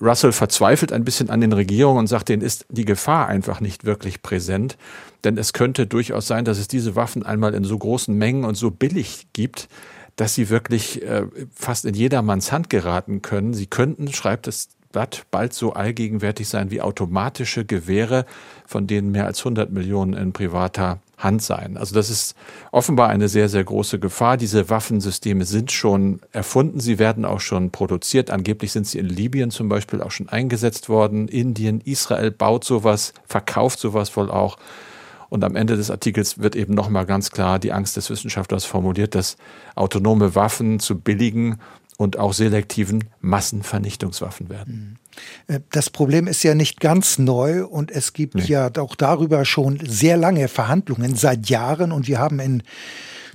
Russell 0.00 0.32
verzweifelt 0.32 0.92
ein 0.92 1.04
bisschen 1.04 1.30
an 1.30 1.40
den 1.40 1.52
Regierungen 1.52 2.00
und 2.00 2.06
sagt, 2.06 2.28
denen 2.28 2.42
ist 2.42 2.66
die 2.68 2.84
Gefahr 2.84 3.28
einfach 3.28 3.60
nicht 3.60 3.84
wirklich 3.84 4.22
präsent. 4.22 4.76
Denn 5.24 5.38
es 5.38 5.52
könnte 5.52 5.86
durchaus 5.86 6.26
sein, 6.26 6.44
dass 6.44 6.58
es 6.58 6.68
diese 6.68 6.96
Waffen 6.96 7.24
einmal 7.24 7.54
in 7.54 7.64
so 7.64 7.78
großen 7.78 8.16
Mengen 8.16 8.44
und 8.44 8.56
so 8.56 8.70
billig 8.70 9.28
gibt, 9.32 9.68
dass 10.16 10.34
sie 10.34 10.50
wirklich 10.50 11.02
äh, 11.02 11.26
fast 11.54 11.84
in 11.84 11.94
jedermanns 11.94 12.52
Hand 12.52 12.70
geraten 12.70 13.22
können. 13.22 13.54
Sie 13.54 13.66
könnten, 13.66 14.12
schreibt 14.12 14.46
das 14.46 14.68
Blatt, 14.94 15.26
bald 15.32 15.52
so 15.52 15.72
allgegenwärtig 15.72 16.48
sein 16.48 16.70
wie 16.70 16.80
automatische 16.80 17.64
Gewehre, 17.64 18.24
von 18.64 18.86
denen 18.86 19.10
mehr 19.10 19.26
als 19.26 19.40
100 19.40 19.70
Millionen 19.72 20.14
in 20.14 20.32
privater 20.32 21.00
Hand 21.18 21.42
sein. 21.42 21.76
Also 21.76 21.96
das 21.96 22.10
ist 22.10 22.36
offenbar 22.70 23.08
eine 23.08 23.28
sehr, 23.28 23.48
sehr 23.48 23.64
große 23.64 23.98
Gefahr. 23.98 24.36
Diese 24.36 24.70
Waffensysteme 24.70 25.44
sind 25.46 25.72
schon 25.72 26.20
erfunden, 26.30 26.78
sie 26.78 27.00
werden 27.00 27.24
auch 27.24 27.40
schon 27.40 27.72
produziert. 27.72 28.30
Angeblich 28.30 28.70
sind 28.70 28.86
sie 28.86 28.98
in 28.98 29.08
Libyen 29.08 29.50
zum 29.50 29.68
Beispiel 29.68 30.00
auch 30.00 30.12
schon 30.12 30.28
eingesetzt 30.28 30.88
worden. 30.88 31.26
Indien, 31.26 31.80
Israel 31.80 32.30
baut 32.30 32.64
sowas, 32.64 33.14
verkauft 33.26 33.80
sowas 33.80 34.16
wohl 34.16 34.30
auch. 34.30 34.58
Und 35.28 35.42
am 35.42 35.56
Ende 35.56 35.76
des 35.76 35.90
Artikels 35.90 36.38
wird 36.38 36.54
eben 36.54 36.74
nochmal 36.74 37.06
ganz 37.06 37.32
klar 37.32 37.58
die 37.58 37.72
Angst 37.72 37.96
des 37.96 38.10
Wissenschaftlers 38.10 38.64
formuliert, 38.64 39.16
dass 39.16 39.36
autonome 39.74 40.36
Waffen 40.36 40.78
zu 40.78 41.00
billigen 41.00 41.58
und 41.96 42.18
auch 42.18 42.32
selektiven 42.32 43.04
Massenvernichtungswaffen 43.20 44.48
werden. 44.48 44.98
Äh, 45.46 45.60
das 45.70 45.90
Problem 45.90 46.26
ist 46.26 46.42
ja 46.42 46.54
nicht 46.54 46.80
ganz 46.80 47.18
neu 47.18 47.64
und 47.64 47.90
es 47.90 48.12
gibt 48.12 48.34
nee. 48.34 48.44
ja 48.44 48.70
auch 48.78 48.94
darüber 48.94 49.44
schon 49.44 49.78
sehr 49.86 50.16
lange 50.16 50.48
Verhandlungen 50.48 51.14
seit 51.14 51.48
Jahren 51.48 51.92
und 51.92 52.08
wir 52.08 52.18
haben 52.18 52.40
in 52.40 52.62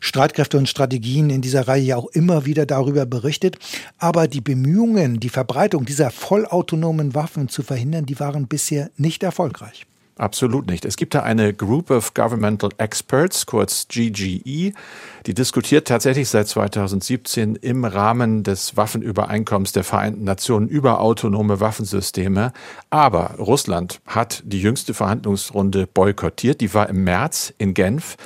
Streitkräfte 0.01 0.57
und 0.57 0.69
Strategien 0.69 1.29
in 1.29 1.41
dieser 1.41 1.67
Reihe 1.67 1.83
ja 1.83 1.97
auch 1.97 2.07
immer 2.07 2.45
wieder 2.45 2.65
darüber 2.65 3.05
berichtet. 3.05 3.57
Aber 3.97 4.27
die 4.27 4.41
Bemühungen, 4.41 5.19
die 5.19 5.29
Verbreitung 5.29 5.85
dieser 5.85 6.09
vollautonomen 6.09 7.15
Waffen 7.15 7.49
zu 7.49 7.63
verhindern, 7.63 8.05
die 8.05 8.19
waren 8.19 8.47
bisher 8.47 8.91
nicht 8.95 9.23
erfolgreich. 9.23 9.85
Absolut 10.19 10.67
nicht. 10.67 10.83
Es 10.83 10.97
gibt 10.97 11.15
da 11.15 11.23
eine 11.23 11.53
Group 11.53 11.89
of 11.91 12.13
Governmental 12.13 12.71
Experts, 12.77 13.45
kurz 13.45 13.87
GGE, 13.87 14.73
die 15.25 15.33
diskutiert 15.33 15.87
tatsächlich 15.87 16.27
seit 16.27 16.49
2017 16.49 17.55
im 17.55 17.85
Rahmen 17.85 18.43
des 18.43 18.75
Waffenübereinkommens 18.75 19.71
der 19.71 19.85
Vereinten 19.85 20.25
Nationen 20.25 20.67
über 20.67 20.99
autonome 20.99 21.61
Waffensysteme. 21.61 22.51
Aber 22.89 23.35
Russland 23.37 24.01
hat 24.05 24.43
die 24.45 24.61
jüngste 24.61 24.93
Verhandlungsrunde 24.93 25.87
boykottiert. 25.87 26.59
Die 26.59 26.73
war 26.73 26.89
im 26.89 27.05
März 27.05 27.53
in 27.57 27.73
Genf. 27.73 28.17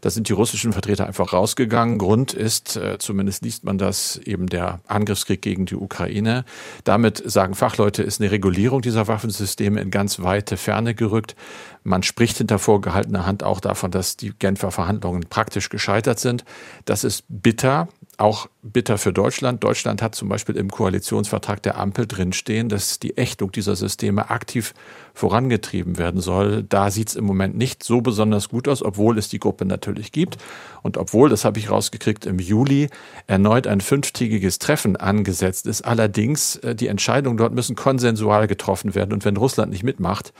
Da 0.00 0.10
sind 0.10 0.28
die 0.28 0.32
russischen 0.32 0.72
Vertreter 0.72 1.06
einfach 1.06 1.32
rausgegangen. 1.32 1.98
Grund 1.98 2.32
ist, 2.32 2.76
äh, 2.76 2.98
zumindest 2.98 3.42
liest 3.42 3.64
man 3.64 3.78
das, 3.78 4.16
eben 4.18 4.46
der 4.46 4.80
Angriffskrieg 4.86 5.42
gegen 5.42 5.66
die 5.66 5.76
Ukraine. 5.76 6.44
Damit 6.84 7.22
sagen 7.24 7.54
Fachleute, 7.54 8.02
ist 8.02 8.20
eine 8.20 8.30
Regulierung 8.30 8.82
dieser 8.82 9.08
Waffensysteme 9.08 9.80
in 9.80 9.90
ganz 9.90 10.20
weite 10.20 10.56
Ferne 10.56 10.94
gerückt. 10.94 11.36
Man 11.84 12.02
spricht 12.02 12.38
hinter 12.38 12.58
vorgehaltener 12.58 13.24
Hand 13.26 13.42
auch 13.42 13.60
davon, 13.60 13.90
dass 13.90 14.16
die 14.16 14.32
Genfer 14.38 14.70
Verhandlungen 14.70 15.24
praktisch 15.28 15.68
gescheitert 15.68 16.18
sind. 16.18 16.44
Das 16.84 17.04
ist 17.04 17.24
bitter 17.28 17.88
auch 18.18 18.48
bitter 18.62 18.98
für 18.98 19.12
Deutschland. 19.12 19.62
Deutschland 19.62 20.02
hat 20.02 20.14
zum 20.14 20.28
Beispiel 20.28 20.56
im 20.56 20.70
Koalitionsvertrag 20.70 21.62
der 21.62 21.78
Ampel 21.78 22.06
drinstehen, 22.06 22.68
dass 22.68 22.98
die 22.98 23.16
Ächtung 23.16 23.52
dieser 23.52 23.76
Systeme 23.76 24.28
aktiv 24.28 24.74
vorangetrieben 25.14 25.98
werden 25.98 26.20
soll. 26.20 26.64
Da 26.64 26.90
sieht 26.90 27.10
es 27.10 27.16
im 27.16 27.24
Moment 27.24 27.56
nicht 27.56 27.84
so 27.84 28.00
besonders 28.00 28.48
gut 28.48 28.66
aus, 28.66 28.82
obwohl 28.82 29.18
es 29.18 29.28
die 29.28 29.38
Gruppe 29.38 29.64
natürlich 29.64 30.10
gibt. 30.10 30.36
Und 30.82 30.96
obwohl, 30.96 31.28
das 31.28 31.44
habe 31.44 31.60
ich 31.60 31.70
rausgekriegt, 31.70 32.26
im 32.26 32.40
Juli 32.40 32.90
erneut 33.28 33.68
ein 33.68 33.80
fünftägiges 33.80 34.58
Treffen 34.58 34.96
angesetzt 34.96 35.66
ist. 35.66 35.82
Allerdings, 35.82 36.56
äh, 36.56 36.74
die 36.74 36.88
Entscheidungen 36.88 37.36
dort 37.36 37.54
müssen 37.54 37.76
konsensual 37.76 38.48
getroffen 38.48 38.96
werden. 38.96 39.12
Und 39.12 39.24
wenn 39.24 39.36
Russland 39.36 39.70
nicht 39.70 39.84
mitmacht, 39.84 40.32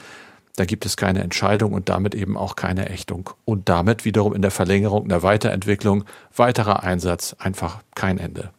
da 0.59 0.65
gibt 0.65 0.85
es 0.85 0.97
keine 0.97 1.23
Entscheidung 1.23 1.71
und 1.71 1.87
damit 1.87 2.13
eben 2.13 2.35
auch 2.35 2.57
keine 2.57 2.89
Ächtung. 2.89 3.29
Und 3.45 3.69
damit 3.69 4.03
wiederum 4.03 4.33
in 4.33 4.41
der 4.41 4.51
Verlängerung, 4.51 5.07
der 5.07 5.23
Weiterentwicklung, 5.23 6.03
weiterer 6.35 6.83
Einsatz, 6.83 7.33
einfach 7.39 7.81
kein 7.95 8.17
Ende. 8.17 8.49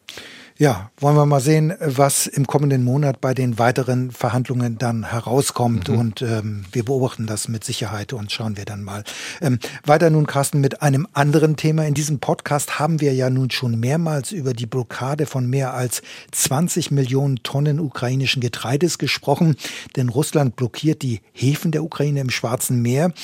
Ja, 0.61 0.91
wollen 0.99 1.17
wir 1.17 1.25
mal 1.25 1.41
sehen, 1.41 1.73
was 1.81 2.27
im 2.27 2.47
kommenden 2.47 2.85
Monat 2.85 3.23
bei 3.23 3.33
den 3.33 3.59
weiteren 3.59 4.11
Verhandlungen 4.11 4.77
dann 4.77 5.11
herauskommt. 5.11 5.89
Mhm. 5.89 5.99
Und 5.99 6.21
ähm, 6.21 6.67
wir 6.71 6.85
beobachten 6.85 7.27
das 7.27 7.49
mit 7.49 7.65
Sicherheit 7.65 8.13
und 8.13 8.31
schauen 8.31 8.59
wir 8.59 8.67
dann 8.67 8.83
mal. 8.83 9.03
Ähm, 9.41 9.59
weiter 9.87 10.11
nun, 10.11 10.27
Carsten, 10.27 10.61
mit 10.61 10.83
einem 10.83 11.09
anderen 11.15 11.57
Thema. 11.57 11.87
In 11.87 11.95
diesem 11.95 12.19
Podcast 12.19 12.79
haben 12.79 13.01
wir 13.01 13.15
ja 13.15 13.31
nun 13.31 13.51
schon 13.51 13.81
mehrmals 13.81 14.33
über 14.33 14.53
die 14.53 14.67
Blockade 14.67 15.25
von 15.25 15.49
mehr 15.49 15.73
als 15.73 16.03
20 16.33 16.91
Millionen 16.91 17.43
Tonnen 17.43 17.81
ukrainischen 17.81 18.43
Getreides 18.43 18.99
gesprochen. 18.99 19.57
Denn 19.97 20.11
Russland 20.11 20.57
blockiert 20.57 21.01
die 21.01 21.23
Häfen 21.33 21.73
der 21.73 21.85
Ukraine 21.85 22.21
im 22.21 22.29
Schwarzen 22.29 22.83
Meer. 22.83 23.15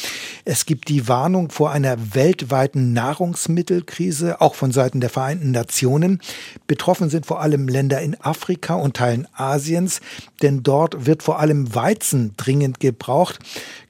Es 0.46 0.64
gibt 0.64 0.88
die 0.88 1.06
Warnung 1.06 1.50
vor 1.50 1.70
einer 1.70 2.14
weltweiten 2.14 2.94
Nahrungsmittelkrise, 2.94 4.40
auch 4.40 4.54
von 4.54 4.72
Seiten 4.72 5.02
der 5.02 5.10
Vereinten 5.10 5.50
Nationen. 5.50 6.22
Betroffen 6.66 7.10
sind 7.10 7.25
vor 7.26 7.40
allem 7.40 7.68
Länder 7.68 8.00
in 8.00 8.18
Afrika 8.20 8.74
und 8.74 8.96
Teilen 8.96 9.26
Asiens, 9.34 10.00
denn 10.42 10.62
dort 10.62 11.06
wird 11.06 11.22
vor 11.22 11.40
allem 11.40 11.74
Weizen 11.74 12.34
dringend 12.36 12.80
gebraucht. 12.80 13.38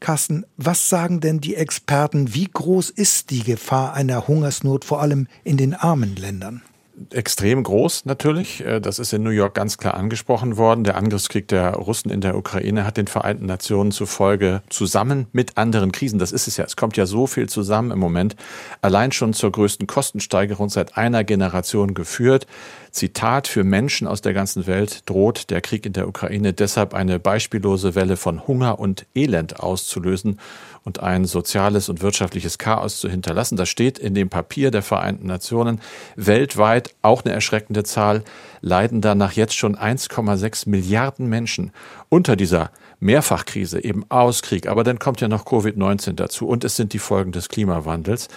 Carsten, 0.01 0.45
was 0.57 0.89
sagen 0.89 1.21
denn 1.21 1.41
die 1.41 1.55
Experten? 1.55 2.35
Wie 2.35 2.49
groß 2.53 2.91
ist 2.91 3.31
die 3.31 3.43
Gefahr 3.43 3.95
einer 3.95 4.27
Hungersnot 4.27 4.85
vor 4.85 5.01
allem 5.01 5.29
in 5.45 5.57
den 5.57 5.75
armen 5.75 6.17
Ländern? 6.17 6.63
Extrem 7.11 7.63
groß 7.63 8.05
natürlich. 8.05 8.65
Äh, 8.65 8.81
das 8.81 8.99
ist 8.99 9.13
in 9.13 9.23
New 9.23 9.31
York 9.31 9.55
ganz 9.55 9.79
klar 9.79 9.95
angesprochen 9.95 10.57
worden. 10.57 10.85
Der 10.85 10.97
Angriffskrieg 10.97 11.49
der 11.49 11.75
Russen 11.75 12.11
in 12.11 12.21
der 12.21 12.37
Ukraine 12.37 12.85
hat 12.85 12.97
den 12.97 13.07
Vereinten 13.07 13.47
Nationen 13.47 13.93
zufolge 13.93 14.63
zusammen 14.69 15.27
mit 15.33 15.57
anderen 15.57 15.93
Krisen, 15.93 16.19
das 16.19 16.33
ist 16.33 16.49
es 16.49 16.57
ja, 16.57 16.65
es 16.65 16.77
kommt 16.77 16.97
ja 16.97 17.07
so 17.07 17.27
viel 17.27 17.49
zusammen 17.49 17.91
im 17.91 17.99
Moment, 17.99 18.37
allein 18.81 19.13
schon 19.13 19.33
zur 19.33 19.53
größten 19.53 19.87
Kostensteigerung 19.87 20.69
seit 20.69 20.97
einer 20.97 21.25
Generation 21.25 21.95
geführt. 21.95 22.47
Zitat, 22.91 23.47
für 23.47 23.63
Menschen 23.63 24.07
aus 24.07 24.23
der 24.23 24.33
ganzen 24.33 24.67
Welt 24.67 25.03
droht 25.09 25.51
der 25.51 25.61
Krieg 25.61 25.85
in 25.85 25.93
der 25.93 26.09
Ukraine 26.09 26.55
deshalb 26.55 26.95
eine 26.95 27.19
beispiellose 27.19 27.95
Welle 27.95 28.17
von 28.17 28.47
Hunger 28.47 28.79
und 28.79 29.05
Elend 29.15 29.61
auszulösen 29.61 30.39
und 30.87 31.03
ein 31.03 31.25
soziales 31.25 31.89
und 31.89 32.01
wirtschaftliches 32.01 32.59
Chaos 32.59 33.01
zu 33.01 33.09
hinterlassen. 33.09 33.57
Das 33.57 33.69
steht 33.69 33.99
in 33.99 34.15
dem 34.15 34.31
Papier 34.31 34.71
der 34.71 34.83
Vereinten 34.83 35.27
Nationen. 35.27 35.81
Weltweit, 36.15 36.95
auch 37.03 37.25
eine 37.25 37.35
erschreckende 37.35 37.83
Zahl, 37.83 38.23
leiden 38.61 39.01
danach 39.01 39.33
jetzt 39.33 39.57
schon 39.57 39.77
1,6 39.77 40.69
Milliarden 40.69 41.27
Menschen 41.27 41.73
unter 42.09 42.37
dieser 42.37 42.71
Mehrfachkrise, 43.01 43.83
eben 43.83 44.07
aus 44.11 44.43
Krieg. 44.43 44.69
Aber 44.69 44.85
dann 44.85 45.01
kommt 45.01 45.21
ja 45.21 45.27
noch 45.27 45.45
Covid-19 45.45 46.13
dazu 46.13 46.47
und 46.47 46.63
es 46.63 46.77
sind 46.77 46.93
die 46.93 47.01
Folgen 47.01 47.33
des 47.33 47.49
Klimawandels. 47.49 48.29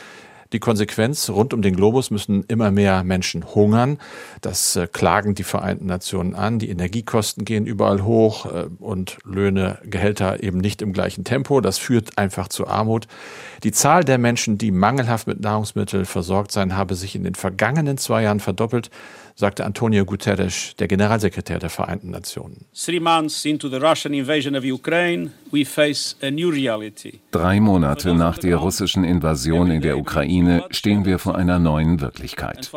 Die 0.52 0.60
Konsequenz, 0.60 1.30
rund 1.30 1.54
um 1.54 1.62
den 1.62 1.76
Globus 1.76 2.10
müssen 2.10 2.44
immer 2.48 2.72
mehr 2.72 3.04
Menschen 3.04 3.54
hungern. 3.54 4.00
Das 4.42 4.76
äh, 4.76 4.88
klagen 4.88 5.36
die 5.36 5.44
Vereinten 5.44 5.86
Nationen 5.86 6.34
an. 6.34 6.58
Die 6.58 6.70
Energiekosten 6.70 7.46
gehen 7.46 7.68
überall 7.68 8.04
hoch 8.04 8.48
äh, 8.48 8.66
und 8.80 9.20
Löhne, 9.24 9.78
Gehälter 9.84 10.42
eben 10.42 10.58
nicht 10.58 10.82
im 10.82 10.92
gleichen 10.92 11.24
Tempo. 11.24 11.62
Das 11.62 11.78
führt 11.78 12.18
einfach 12.18 12.48
zu 12.48 12.68
Armut. 12.68 13.08
Die 13.64 13.72
Zahl 13.72 14.04
der 14.04 14.18
Menschen, 14.18 14.58
die 14.58 14.72
mangelhaft 14.72 15.28
mit 15.28 15.40
Nahrungsmitteln 15.40 16.06
versorgt 16.06 16.52
seien, 16.52 16.76
habe 16.76 16.96
sich 16.96 17.16
in 17.16 17.24
den 17.24 17.36
vergangenen 17.36 18.00
zwei 18.00 18.24
Jahren 18.24 18.40
verdoppelt 18.40 18.90
sagte 19.36 19.66
Antonio 19.66 20.06
Guterres, 20.06 20.76
der 20.78 20.88
Generalsekretär 20.88 21.60
der 21.60 21.70
Vereinten 21.70 22.12
Nationen. 22.12 22.66
Drei 27.32 27.60
Monate 27.60 28.14
nach 28.14 28.38
der 28.38 28.56
russischen 28.58 29.04
Invasion 29.04 29.72
in 29.72 29.82
der 29.82 29.98
Ukraine 29.98 30.66
stehen 30.72 31.06
wir 31.06 31.20
vor 31.20 31.36
einer 31.36 31.60
neuen 31.60 32.02
Wirklichkeit. 32.02 32.72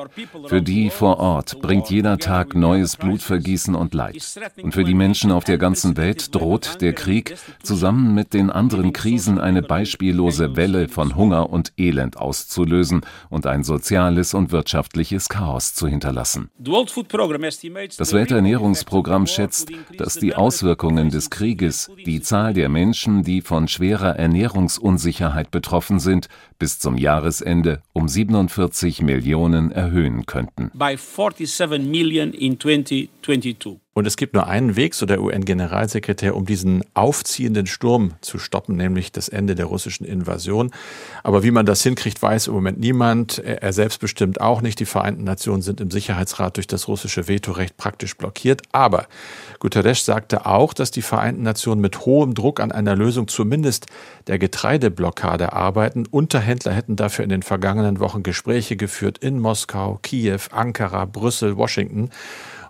Für 0.47 0.63
die 0.63 0.91
vor 0.91 1.19
Ort 1.19 1.61
bringt 1.61 1.91
jeder 1.91 2.19
Tag 2.19 2.55
neues 2.55 2.97
Blutvergießen 2.97 3.75
und 3.75 3.95
Leid. 3.95 4.23
Und 4.63 4.73
für 4.73 4.85
die 4.85 4.95
Menschen 4.95 5.33
auf 5.33 5.45
der 5.45 5.59
ganzen 5.59 5.97
Welt 5.97 6.35
droht 6.35 6.81
der 6.81 6.93
Krieg 6.93 7.37
zusammen 7.63 8.15
mit 8.15 8.35
den 8.35 8.51
anderen 8.51 8.93
Krisen 8.93 9.39
eine 9.39 9.63
beispiellose 9.63 10.57
Welle 10.57 10.89
von 10.89 11.17
Hunger 11.17 11.51
und 11.51 11.73
Elend 11.77 12.17
auszulösen 12.17 13.03
und 13.29 13.47
ein 13.47 13.65
soziales 13.65 14.35
und 14.35 14.53
wirtschaftliches 14.53 15.29
Chaos 15.29 15.75
zu 15.75 15.87
hinterlassen. 15.87 16.51
Das 16.59 18.13
Welternährungsprogramm 18.13 19.27
schätzt, 19.27 19.71
dass 19.97 20.15
die 20.15 20.35
Auswirkungen 20.35 21.11
des 21.11 21.31
Krieges 21.31 21.91
die 22.07 22.21
Zahl 22.21 22.53
der 22.55 22.69
Menschen, 22.69 23.23
die 23.25 23.41
von 23.41 23.69
schwerer 23.69 24.17
Ernährungsunsicherheit 24.17 25.51
betroffen 25.51 25.99
sind, 25.99 26.29
bis 26.59 26.79
zum 26.79 26.97
Jahresende 26.97 27.83
um 27.93 28.07
47 28.07 29.03
Millionen 29.03 29.73
erhöhen 29.73 30.27
könnten. 30.27 30.71
Und 33.95 34.07
es 34.07 34.17
gibt 34.17 34.33
nur 34.33 34.47
einen 34.47 34.75
Weg, 34.75 34.95
so 34.95 35.05
der 35.05 35.21
UN-Generalsekretär, 35.21 36.35
um 36.35 36.47
diesen 36.47 36.83
aufziehenden 36.95 37.67
Sturm 37.67 38.13
zu 38.23 38.39
stoppen, 38.39 38.75
nämlich 38.77 39.13
das 39.13 39.29
Ende 39.29 39.55
der 39.55 39.67
russischen 39.67 40.07
Invasion. 40.07 40.71
Aber 41.23 41.43
wie 41.43 41.51
man 41.51 41.67
das 41.67 41.83
hinkriegt, 41.83 42.23
weiß 42.23 42.47
im 42.47 42.55
Moment 42.55 42.81
niemand. 42.81 43.39
Er 43.39 43.75
selbst 43.75 44.01
bestimmt 44.01 44.41
auch 44.41 44.63
nicht. 44.63 44.81
Die 44.81 44.87
Vereinten 44.87 45.25
Nationen 45.25 45.61
sind 45.61 45.83
im 45.83 45.91
Sicherheitsrat 45.91 46.57
durch 46.57 46.67
das 46.67 46.89
russische 46.89 47.29
Vetorecht 47.29 47.77
praktisch 47.77 48.17
blockiert. 48.17 48.63
Aber 48.73 49.09
Guterres 49.59 50.07
sagte 50.07 50.47
auch, 50.47 50.73
dass 50.73 50.91
die 50.91 51.03
Vereinten 51.03 51.43
Nationen 51.43 51.83
mit 51.83 52.07
hohem 52.07 52.33
Druck 52.33 52.61
an 52.61 52.73
einer 52.73 52.97
Lösung 52.97 53.29
zumindest 53.29 53.87
der 54.27 54.39
Getreideblockade 54.39 55.53
arbeiten. 55.53 56.07
Unterhändler 56.07 56.73
hätten 56.73 56.97
dafür 56.97 57.25
in 57.25 57.31
den 57.31 57.43
vergangenen 57.43 58.01
Wochen 58.01 58.23
Gespräche 58.23 58.77
geführt 58.77 59.19
in 59.19 59.39
Moskau, 59.39 59.99
Kiew, 60.03 60.41
Ankara, 60.51 61.05
Brüssel, 61.05 61.59
Washington. 61.59 62.09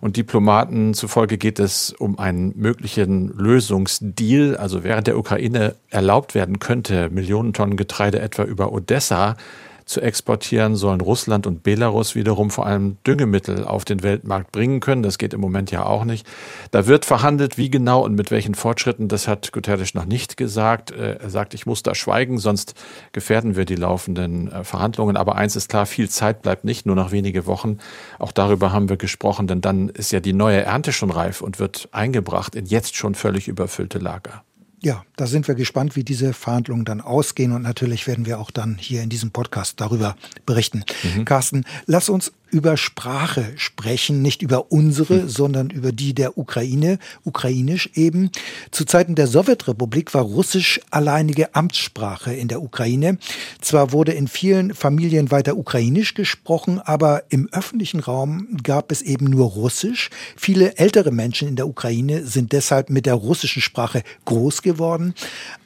Und 0.03 0.17
Diplomaten 0.17 0.95
zufolge 0.95 1.39
geht 1.39 1.61
es 1.61 1.93
um 1.93 2.19
einen 2.19 2.59
möglichen 2.59 3.29
Lösungsdeal. 3.39 4.57
Also 4.57 4.83
während 4.83 5.07
der 5.07 5.17
Ukraine 5.17 5.77
erlaubt 5.91 6.35
werden 6.35 6.59
könnte, 6.59 7.09
Millionen 7.11 7.53
Tonnen 7.53 7.77
Getreide 7.77 8.19
etwa 8.19 8.43
über 8.43 8.73
Odessa 8.73 9.37
zu 9.85 10.01
exportieren, 10.01 10.77
sollen 10.77 11.01
Russland 11.01 11.47
und 11.47 11.63
Belarus 11.63 12.15
wiederum 12.15 12.51
vor 12.51 12.67
allem 12.67 12.97
Düngemittel 13.07 13.65
auf 13.65 13.85
den 13.85 14.03
Weltmarkt 14.03 14.53
bringen 14.53 14.81
können. 14.81 15.03
Das 15.03 15.19
geht 15.19 15.35
im 15.35 15.41
Moment 15.41 15.71
ja 15.71 15.85
auch 15.85 16.05
nicht. 16.05 16.27
Da 16.71 16.87
wird 16.87 17.05
verhandelt, 17.05 17.59
wie 17.59 17.71
genau 17.71 18.05
und 18.05 18.15
mit 18.15 18.31
welchen 18.31 18.55
Fortschritten, 18.55 19.09
das 19.09 19.29
hat 19.29 19.53
Guterres 19.53 19.95
noch 19.95 20.05
nicht 20.05 20.37
gesagt. 20.37 20.91
Äh, 20.91 21.17
er 21.17 21.31
sagt, 21.31 21.55
ich 21.55 21.67
muss 21.67 21.83
da 21.83 21.95
schweigen, 21.95 22.39
sonst 22.39 22.75
gefährden 23.13 23.57
wir 23.57 23.65
die 23.65 23.77
laufenden 23.77 24.51
äh, 24.51 24.65
Verhandlungen. 24.65 25.17
Aber 25.17 25.37
eins 25.37 25.57
ist 25.57 25.69
klar, 25.69 25.87
viel 25.87 26.09
Zeit 26.09 26.43
bleibt 26.43 26.65
nicht, 26.65 26.87
nur 26.87 26.97
noch 26.97 27.13
wenige 27.13 27.47
Wochen. 27.47 27.79
Auch 28.19 28.33
darüber 28.33 28.73
haben 28.73 28.89
wir 28.89 28.97
gesprochen, 28.97 29.47
denn 29.47 29.61
dann 29.61 29.89
ist 29.89 30.13
ja 30.13 30.21
die 30.21 30.33
neue 30.33 30.63
Ernte 30.63 30.93
schon 30.93 31.11
reif 31.11 31.41
und 31.43 31.59
wird 31.59 31.89
eingebracht 31.93 32.55
in 32.55 32.67
jetzt 32.67 32.97
schon 32.97 33.15
völlig 33.15 33.49
überfüllte 33.49 33.99
Lager. 33.99 34.43
Ja, 34.83 35.05
da 35.17 35.29
sind 35.29 35.47
wir 35.47 35.55
gespannt, 35.55 35.95
wie 35.95 36.03
diese 36.03 36.33
Verhandlungen 36.33 36.85
dann 36.85 37.01
ausgehen 37.01 37.53
und 37.53 37.63
natürlich 37.63 38.09
werden 38.09 38.27
wir 38.27 38.41
auch 38.41 38.51
dann 38.51 38.77
hier 38.79 39.03
in 39.03 39.11
diesem 39.11 39.31
Podcast 39.31 39.81
darüber 39.81 40.17
berichten. 40.45 40.85
Mhm. 41.05 41.25
Carsten, 41.25 41.65
lass 41.87 42.09
uns 42.09 42.33
über 42.53 42.77
Sprache 42.77 43.53
sprechen, 43.57 44.21
nicht 44.21 44.43
über 44.43 44.71
unsere, 44.71 45.23
hm. 45.23 45.29
sondern 45.29 45.71
über 45.71 45.91
die 45.91 46.15
der 46.15 46.37
Ukraine, 46.37 46.99
ukrainisch 47.25 47.91
eben. 47.95 48.31
Zu 48.71 48.85
Zeiten 48.85 49.15
der 49.15 49.27
Sowjetrepublik 49.27 50.13
war 50.13 50.23
Russisch 50.23 50.81
alleinige 50.91 51.55
Amtssprache 51.55 52.35
in 52.35 52.49
der 52.49 52.63
Ukraine. 52.63 53.19
Zwar 53.61 53.93
wurde 53.93 54.13
in 54.13 54.29
vielen 54.29 54.75
Familien 54.75 55.31
weiter 55.31 55.57
ukrainisch 55.57 56.13
gesprochen, 56.13 56.79
aber 56.79 57.25
im 57.31 57.49
öffentlichen 57.53 58.01
Raum 58.01 58.59
gab 58.63 58.93
es 58.93 59.01
eben 59.01 59.27
nur 59.27 59.47
Russisch. 59.47 60.11
Viele 60.37 60.77
ältere 60.77 61.11
Menschen 61.11 61.49
in 61.49 61.57
der 61.57 61.67
Ukraine 61.67 62.27
sind 62.27 62.53
deshalb 62.53 62.91
mit 62.91 63.07
der 63.07 63.15
russischen 63.15 63.63
Sprache 63.63 64.03
groß 64.27 64.61
geworden. 64.61 65.15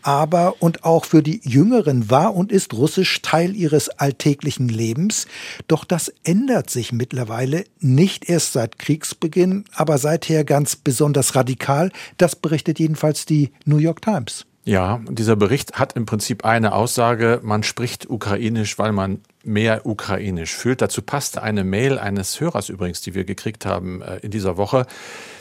Aber 0.02 0.62
und 0.62 0.84
auch 0.84 1.04
für 1.04 1.22
die 1.22 1.40
Jüngeren 1.42 2.10
war 2.10 2.36
und 2.36 2.52
ist 2.52 2.74
Russisch 2.74 3.22
Teil 3.22 3.56
ihres 3.56 3.88
alltäglichen 3.88 4.68
Lebens. 4.68 5.26
Doch 5.66 5.84
das 5.84 6.12
ändert 6.22 6.70
sich 6.70 6.75
mittlerweile 6.92 7.64
nicht 7.80 8.28
erst 8.28 8.52
seit 8.52 8.78
Kriegsbeginn, 8.78 9.64
aber 9.74 9.98
seither 9.98 10.44
ganz 10.44 10.76
besonders 10.76 11.34
radikal. 11.34 11.90
Das 12.18 12.36
berichtet 12.36 12.78
jedenfalls 12.78 13.26
die 13.26 13.50
New 13.64 13.78
York 13.78 14.02
Times. 14.02 14.46
Ja, 14.68 15.00
dieser 15.08 15.36
Bericht 15.36 15.78
hat 15.78 15.92
im 15.92 16.06
Prinzip 16.06 16.44
eine 16.44 16.72
Aussage, 16.74 17.38
man 17.44 17.62
spricht 17.62 18.10
ukrainisch, 18.10 18.80
weil 18.80 18.90
man 18.90 19.20
mehr 19.44 19.86
ukrainisch 19.86 20.56
fühlt. 20.56 20.82
Dazu 20.82 21.02
passte 21.02 21.40
eine 21.40 21.62
Mail 21.62 22.00
eines 22.00 22.40
Hörers 22.40 22.68
übrigens, 22.68 23.00
die 23.00 23.14
wir 23.14 23.22
gekriegt 23.22 23.64
haben 23.64 24.02
äh, 24.02 24.16
in 24.16 24.32
dieser 24.32 24.56
Woche. 24.56 24.86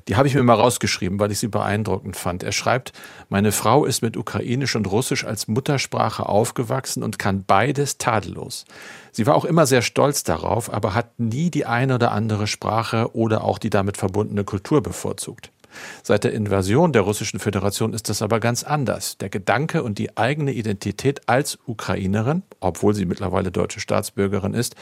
Die 0.08 0.16
habe 0.16 0.28
ich 0.28 0.36
mir 0.36 0.44
mal 0.44 0.54
rausgeschrieben, 0.54 1.20
weil 1.20 1.32
ich 1.32 1.40
sie 1.40 1.48
beeindruckend 1.48 2.16
fand. 2.16 2.44
Er 2.44 2.52
schreibt, 2.52 2.94
meine 3.28 3.52
Frau 3.52 3.86
ist 3.86 4.04
mit 4.04 4.16
ukrainisch 4.16 4.76
und 4.76 4.86
russisch 4.86 5.26
als 5.26 5.48
Muttersprache 5.48 6.30
aufgewachsen 6.30 7.02
und 7.02 7.18
kann 7.18 7.46
beides 7.46 7.98
tadellos. 7.98 8.66
Sie 9.12 9.26
war 9.26 9.34
auch 9.34 9.46
immer 9.46 9.66
sehr 9.66 9.82
stolz 9.82 10.24
darauf, 10.24 10.72
aber 10.72 10.94
hat 10.94 11.20
nie 11.20 11.50
die 11.50 11.66
eine 11.66 11.96
oder 11.96 12.12
andere 12.12 12.46
Sprache 12.46 13.16
oder 13.16 13.44
auch 13.44 13.58
die 13.58 13.72
damit 13.72 13.98
verbundene 13.98 14.44
Kultur 14.44 14.84
bevorzugt. 14.84 15.50
Seit 16.04 16.24
der 16.24 16.34
Invasion 16.34 16.94
der 16.94 17.04
Russischen 17.04 17.40
Föderation 17.40 17.94
ist 17.94 18.10
das 18.10 18.22
aber 18.22 18.40
ganz 18.40 18.64
anders. 18.64 19.18
Der 19.18 19.30
Gedanke 19.30 19.84
und 19.84 19.98
die 19.98 20.18
eigene 20.18 20.54
Identität 20.54 21.28
als 21.28 21.58
Ukrainerin, 21.66 22.44
obwohl 22.60 22.94
sie 22.94 23.06
mittlerweile 23.06 23.52
deutsche 23.52 23.80
Staatsbürgerin 23.80 24.54
ist, 24.54 24.76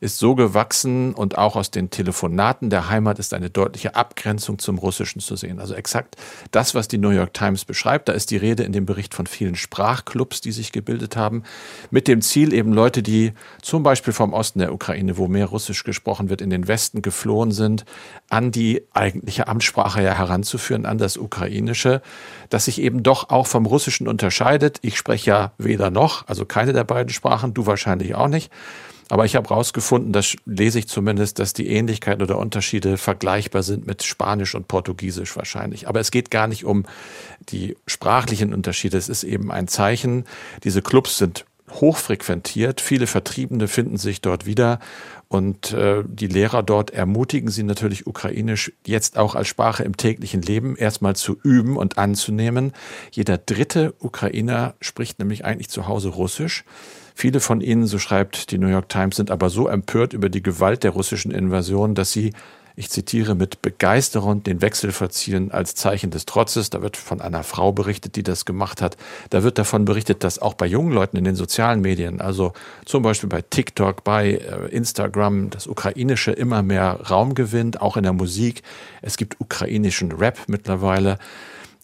ist 0.00 0.18
so 0.18 0.34
gewachsen 0.34 1.14
und 1.14 1.38
auch 1.38 1.56
aus 1.56 1.70
den 1.70 1.90
Telefonaten 1.90 2.70
der 2.70 2.90
Heimat 2.90 3.18
ist 3.18 3.34
eine 3.34 3.50
deutliche 3.50 3.94
Abgrenzung 3.94 4.58
zum 4.58 4.78
Russischen 4.78 5.20
zu 5.20 5.36
sehen. 5.36 5.58
Also 5.58 5.74
exakt 5.74 6.16
das, 6.50 6.74
was 6.74 6.88
die 6.88 6.98
New 6.98 7.10
York 7.10 7.34
Times 7.34 7.64
beschreibt. 7.64 8.08
Da 8.08 8.12
ist 8.12 8.30
die 8.30 8.36
Rede 8.36 8.62
in 8.62 8.72
dem 8.72 8.86
Bericht 8.86 9.14
von 9.14 9.26
vielen 9.26 9.54
Sprachclubs, 9.54 10.40
die 10.40 10.52
sich 10.52 10.72
gebildet 10.72 11.16
haben, 11.16 11.42
mit 11.90 12.08
dem 12.08 12.20
Ziel 12.22 12.52
eben 12.52 12.72
Leute, 12.72 13.02
die 13.02 13.32
zum 13.62 13.82
Beispiel 13.82 14.12
vom 14.12 14.32
Osten 14.32 14.58
der 14.58 14.72
Ukraine, 14.72 15.16
wo 15.16 15.28
mehr 15.28 15.46
Russisch 15.46 15.84
gesprochen 15.84 16.28
wird, 16.28 16.40
in 16.40 16.50
den 16.50 16.68
Westen 16.68 17.02
geflohen 17.02 17.52
sind, 17.52 17.84
an 18.28 18.50
die 18.50 18.82
eigentliche 18.92 19.48
Amtssprache 19.48 20.02
ja 20.02 20.12
heranzuführen, 20.36 20.86
an 20.86 20.98
das 20.98 21.16
Ukrainische, 21.16 22.02
das 22.50 22.66
sich 22.66 22.80
eben 22.80 23.02
doch 23.02 23.30
auch 23.30 23.46
vom 23.46 23.66
Russischen 23.66 24.08
unterscheidet. 24.08 24.78
Ich 24.82 24.96
spreche 24.96 25.30
ja 25.30 25.52
weder 25.58 25.90
noch, 25.90 26.28
also 26.28 26.44
keine 26.44 26.72
der 26.72 26.84
beiden 26.84 27.12
Sprachen, 27.12 27.54
du 27.54 27.66
wahrscheinlich 27.66 28.14
auch 28.14 28.28
nicht. 28.28 28.52
Aber 29.08 29.24
ich 29.24 29.36
habe 29.36 29.48
herausgefunden, 29.48 30.12
das 30.12 30.34
lese 30.46 30.80
ich 30.80 30.88
zumindest, 30.88 31.38
dass 31.38 31.52
die 31.52 31.68
Ähnlichkeiten 31.68 32.22
oder 32.22 32.38
Unterschiede 32.38 32.96
vergleichbar 32.96 33.62
sind 33.62 33.86
mit 33.86 34.02
Spanisch 34.02 34.56
und 34.56 34.66
Portugiesisch 34.66 35.36
wahrscheinlich. 35.36 35.86
Aber 35.86 36.00
es 36.00 36.10
geht 36.10 36.32
gar 36.32 36.48
nicht 36.48 36.64
um 36.64 36.84
die 37.48 37.76
sprachlichen 37.86 38.52
Unterschiede. 38.52 38.98
Es 38.98 39.08
ist 39.08 39.22
eben 39.22 39.52
ein 39.52 39.68
Zeichen. 39.68 40.24
Diese 40.64 40.82
Clubs 40.82 41.18
sind 41.18 41.44
hochfrequentiert. 41.72 42.80
Viele 42.80 43.06
Vertriebene 43.06 43.68
finden 43.68 43.96
sich 43.96 44.20
dort 44.20 44.46
wieder. 44.46 44.78
Und 45.28 45.72
äh, 45.72 46.04
die 46.06 46.28
Lehrer 46.28 46.62
dort 46.62 46.92
ermutigen 46.92 47.50
sie 47.50 47.64
natürlich, 47.64 48.06
Ukrainisch 48.06 48.72
jetzt 48.86 49.18
auch 49.18 49.34
als 49.34 49.48
Sprache 49.48 49.82
im 49.82 49.96
täglichen 49.96 50.40
Leben 50.42 50.76
erstmal 50.76 51.16
zu 51.16 51.36
üben 51.42 51.76
und 51.76 51.98
anzunehmen. 51.98 52.72
Jeder 53.10 53.36
dritte 53.36 53.94
Ukrainer 53.98 54.74
spricht 54.80 55.18
nämlich 55.18 55.44
eigentlich 55.44 55.68
zu 55.68 55.88
Hause 55.88 56.10
Russisch. 56.10 56.64
Viele 57.14 57.40
von 57.40 57.60
ihnen, 57.60 57.86
so 57.86 57.98
schreibt 57.98 58.50
die 58.50 58.58
New 58.58 58.68
York 58.68 58.88
Times, 58.88 59.16
sind 59.16 59.30
aber 59.30 59.48
so 59.48 59.68
empört 59.68 60.12
über 60.12 60.28
die 60.28 60.42
Gewalt 60.42 60.84
der 60.84 60.90
russischen 60.90 61.30
Invasion, 61.32 61.94
dass 61.94 62.12
sie 62.12 62.32
ich 62.78 62.90
zitiere, 62.90 63.34
mit 63.34 63.62
Begeisterung 63.62 64.42
den 64.42 64.60
Wechsel 64.60 64.92
verziehen 64.92 65.50
als 65.50 65.74
Zeichen 65.74 66.10
des 66.10 66.26
Trotzes. 66.26 66.68
Da 66.68 66.82
wird 66.82 66.98
von 66.98 67.22
einer 67.22 67.42
Frau 67.42 67.72
berichtet, 67.72 68.16
die 68.16 68.22
das 68.22 68.44
gemacht 68.44 68.82
hat. 68.82 68.98
Da 69.30 69.42
wird 69.42 69.56
davon 69.56 69.86
berichtet, 69.86 70.22
dass 70.22 70.38
auch 70.38 70.52
bei 70.52 70.66
jungen 70.66 70.92
Leuten 70.92 71.16
in 71.16 71.24
den 71.24 71.36
sozialen 71.36 71.80
Medien, 71.80 72.20
also 72.20 72.52
zum 72.84 73.02
Beispiel 73.02 73.30
bei 73.30 73.40
TikTok, 73.40 74.04
bei 74.04 74.32
äh, 74.32 74.68
Instagram, 74.68 75.48
das 75.48 75.66
Ukrainische 75.66 76.32
immer 76.32 76.62
mehr 76.62 77.00
Raum 77.08 77.34
gewinnt, 77.34 77.80
auch 77.80 77.96
in 77.96 78.02
der 78.02 78.12
Musik. 78.12 78.62
Es 79.00 79.16
gibt 79.16 79.40
ukrainischen 79.40 80.12
Rap 80.12 80.38
mittlerweile. 80.46 81.18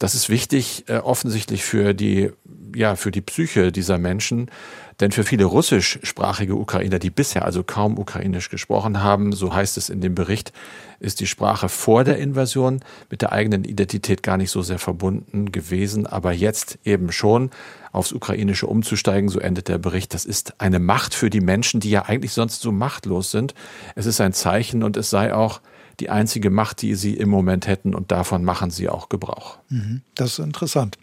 Das 0.02 0.16
ist 0.16 0.28
wichtig, 0.28 0.82
äh, 0.88 0.96
offensichtlich 0.96 1.62
für 1.62 1.94
die, 1.94 2.32
ja, 2.74 2.96
für 2.96 3.12
die 3.12 3.20
Psyche 3.20 3.70
dieser 3.70 3.98
Menschen. 3.98 4.50
Denn 4.98 5.12
für 5.12 5.22
viele 5.22 5.44
russischsprachige 5.44 6.56
Ukrainer, 6.56 6.98
die 6.98 7.10
bisher 7.10 7.44
also 7.44 7.62
kaum 7.62 7.96
ukrainisch 7.96 8.50
gesprochen 8.50 9.00
haben, 9.00 9.30
so 9.30 9.54
heißt 9.54 9.76
es 9.76 9.90
in 9.90 10.00
dem 10.00 10.16
Bericht, 10.16 10.52
ist 10.98 11.20
die 11.20 11.28
Sprache 11.28 11.68
vor 11.68 12.02
der 12.02 12.18
Invasion 12.18 12.80
mit 13.10 13.22
der 13.22 13.30
eigenen 13.30 13.62
Identität 13.62 14.24
gar 14.24 14.38
nicht 14.38 14.50
so 14.50 14.60
sehr 14.62 14.80
verbunden 14.80 15.52
gewesen, 15.52 16.08
aber 16.08 16.32
jetzt 16.32 16.80
eben 16.84 17.12
schon 17.12 17.50
aufs 17.92 18.10
Ukrainische 18.10 18.66
umzusteigen, 18.66 19.28
so 19.28 19.38
endet 19.38 19.68
der 19.68 19.78
Bericht. 19.78 20.14
Das 20.14 20.24
ist 20.24 20.60
eine 20.60 20.80
Macht 20.80 21.14
für 21.14 21.30
die 21.30 21.40
Menschen, 21.40 21.78
die 21.78 21.90
ja 21.90 22.06
eigentlich 22.06 22.32
sonst 22.32 22.60
so 22.60 22.72
machtlos 22.72 23.30
sind. 23.30 23.54
Es 23.94 24.06
ist 24.06 24.20
ein 24.20 24.32
Zeichen 24.32 24.82
und 24.82 24.96
es 24.96 25.10
sei 25.10 25.32
auch 25.32 25.60
die 26.00 26.10
einzige 26.10 26.50
Macht, 26.50 26.82
die 26.82 26.94
sie 26.94 27.14
im 27.14 27.28
Moment 27.28 27.66
hätten 27.66 27.94
und 27.94 28.12
davon 28.12 28.44
machen 28.44 28.70
sie 28.70 28.88
auch 28.88 29.08
Gebrauch. 29.08 29.58
Mhm. 29.68 30.02
Das 30.14 30.38
ist 30.38 30.44
interessant. 30.44 30.98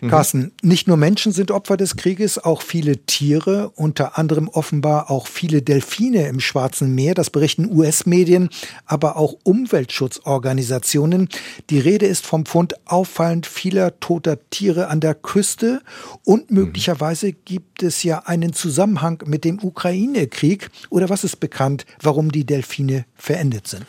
Mhm. 0.00 0.08
Carsten, 0.08 0.52
nicht 0.62 0.88
nur 0.88 0.96
Menschen 0.96 1.32
sind 1.32 1.50
Opfer 1.50 1.76
des 1.76 1.96
Krieges, 1.96 2.38
auch 2.38 2.62
viele 2.62 2.98
Tiere, 2.98 3.70
unter 3.76 4.18
anderem 4.18 4.48
offenbar 4.48 5.10
auch 5.10 5.26
viele 5.26 5.62
Delfine 5.62 6.28
im 6.28 6.40
Schwarzen 6.40 6.94
Meer. 6.94 7.14
Das 7.14 7.30
berichten 7.30 7.70
US-Medien, 7.70 8.48
aber 8.86 9.16
auch 9.16 9.34
Umweltschutzorganisationen. 9.42 11.28
Die 11.70 11.78
Rede 11.78 12.06
ist 12.06 12.26
vom 12.26 12.46
Fund 12.46 12.74
auffallend 12.86 13.46
vieler 13.46 13.98
toter 14.00 14.38
Tiere 14.50 14.88
an 14.88 15.00
der 15.00 15.14
Küste 15.14 15.82
und 16.24 16.50
mhm. 16.50 16.58
möglicherweise 16.58 17.32
gibt 17.32 17.82
es 17.82 18.02
ja 18.02 18.20
einen 18.20 18.52
Zusammenhang 18.52 19.22
mit 19.26 19.44
dem 19.44 19.62
Ukraine-Krieg. 19.62 20.70
Oder 20.88 21.08
was 21.08 21.24
ist 21.24 21.40
bekannt, 21.40 21.84
warum 22.00 22.32
die 22.32 22.44
Delfine 22.44 23.04
verendet 23.16 23.66
sind? 23.66 23.86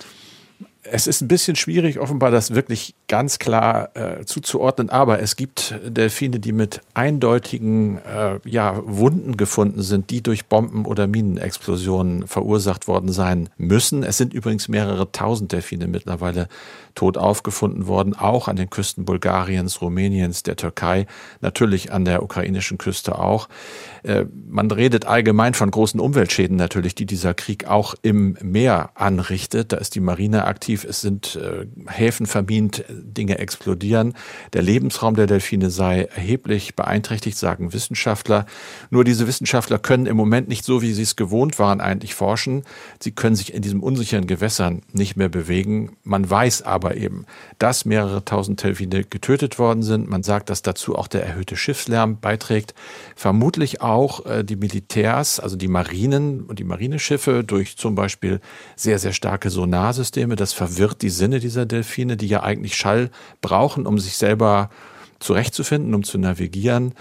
Es 0.84 1.06
ist 1.06 1.22
ein 1.22 1.28
bisschen 1.28 1.56
schwierig, 1.56 2.00
offenbar 2.00 2.32
das 2.32 2.56
wirklich 2.56 2.96
ganz 3.08 3.38
klar 3.38 3.90
äh, 3.94 4.26
zuzuordnen, 4.26 4.89
aber 4.89 5.20
es 5.20 5.36
gibt 5.36 5.76
Delfine, 5.86 6.39
die 6.39 6.54
mit 6.54 6.82
eindeutigen 6.96 8.00
äh, 8.00 8.39
ja, 8.46 8.82
Wunden 8.86 9.38
gefunden 9.38 9.84
sind, 9.84 10.10
die 10.10 10.24
durch 10.24 10.46
Bomben 10.46 10.86
oder 10.86 11.08
Minenexplosionen 11.08 12.26
verursacht 12.26 12.88
worden 12.88 13.12
sein 13.12 13.50
müssen. 13.58 14.04
Es 14.04 14.17
sind 14.17 14.34
übrigens 14.34 14.70
mehrere 14.70 15.12
tausend 15.12 15.52
Delfine 15.52 15.88
mittlerweile 15.88 16.48
tot 16.96 17.17
aufgefunden 17.17 17.88
worden, 17.88 18.15
auch 18.15 18.48
an 18.48 18.56
den 18.56 18.70
Küsten 18.70 19.06
Bulgariens, 19.06 19.82
Rumäniens, 19.82 20.44
der 20.44 20.56
Türkei, 20.56 21.06
natürlich 21.41 21.91
an 21.91 22.06
der 22.06 22.24
ukrainischen 22.24 22.78
Küste 22.78 23.20
auch. 23.20 23.50
Äh, 24.04 24.26
man 24.50 24.72
redet 24.72 25.06
allgemein 25.06 25.54
von 25.54 25.70
großen 25.70 26.00
Umweltschäden 26.00 26.58
natürlich, 26.58 26.96
die 26.96 27.06
dieser 27.06 27.34
Krieg 27.34 27.67
auch 27.67 27.96
im 28.02 28.38
Meer 28.41 28.91
anrichtet. 28.96 29.72
Da 29.74 29.78
ist 29.78 29.96
die 29.96 30.00
Marine 30.00 30.46
aktiv, 30.46 30.70
es 30.73 31.01
sind 31.01 31.36
äh, 31.36 31.65
Häfen 31.89 32.25
vermint, 32.25 32.84
Dinge 32.89 33.39
explodieren. 33.39 34.13
Der 34.53 34.62
Lebensraum 34.62 35.15
der 35.15 35.27
Delfine 35.27 35.69
sei 35.69 36.03
erheblich 36.03 36.75
beeinträchtigt, 36.75 37.38
sagen 37.38 37.73
Wissenschaftler. 37.73 38.45
Nur 38.89 39.03
diese 39.03 39.27
Wissenschaftler 39.27 39.79
können 39.79 40.05
im 40.05 40.17
Moment 40.17 40.47
nicht 40.49 40.65
so, 40.65 40.81
wie 40.81 40.93
sie 40.93 41.03
es 41.03 41.15
gewohnt 41.15 41.57
waren, 41.57 41.81
eigentlich 41.81 42.15
forschen. 42.15 42.63
Sie 42.99 43.12
können 43.12 43.36
sich 43.36 43.53
in 43.53 43.62
diesen 43.62 43.79
unsicheren 43.79 44.27
Gewässern 44.27 44.81
nicht 44.91 45.15
mehr 45.15 45.29
bewegen. 45.29 45.97
Man 46.03 46.29
weiß 46.29 46.63
aber, 46.63 46.81
aber 46.81 46.97
eben, 46.97 47.25
dass 47.60 47.86
mehrere 47.86 48.25
tausend 48.25 48.63
Delfine 48.63 49.03
getötet 49.03 49.60
worden 49.60 49.84
sind. 49.84 50.10
Man 50.10 50.23
sagt, 50.23 50.49
dass 50.49 50.62
dazu 50.62 50.95
auch 50.95 51.07
der 51.07 51.23
erhöhte 51.23 51.55
Schiffslärm 51.55 52.19
beiträgt. 52.19 52.73
Vermutlich 53.15 53.81
auch 53.81 54.25
äh, 54.25 54.43
die 54.43 54.55
Militärs, 54.55 55.39
also 55.39 55.55
die 55.55 55.67
Marinen 55.67 56.41
und 56.41 56.57
die 56.57 56.63
Marineschiffe 56.63 57.43
durch 57.43 57.77
zum 57.77 57.93
Beispiel 57.93 58.41
sehr, 58.75 58.97
sehr 58.97 59.13
starke 59.13 59.49
Sonarsysteme. 59.49 60.36
Das 60.36 60.53
verwirrt 60.62 61.02
die 61.02 61.10
Sinne 61.10 61.39
dieser 61.39 61.65
Delfine, 61.65 62.17
die 62.17 62.28
ja 62.28 62.43
eigentlich 62.43 62.76
Schall 62.76 63.10
brauchen, 63.41 63.88
um 63.88 63.97
sich 63.97 64.15
selber 64.15 64.69
zurechtzufinden, 65.17 65.95
um 65.95 66.04
zu 66.04 66.19
navigieren. 66.19 66.93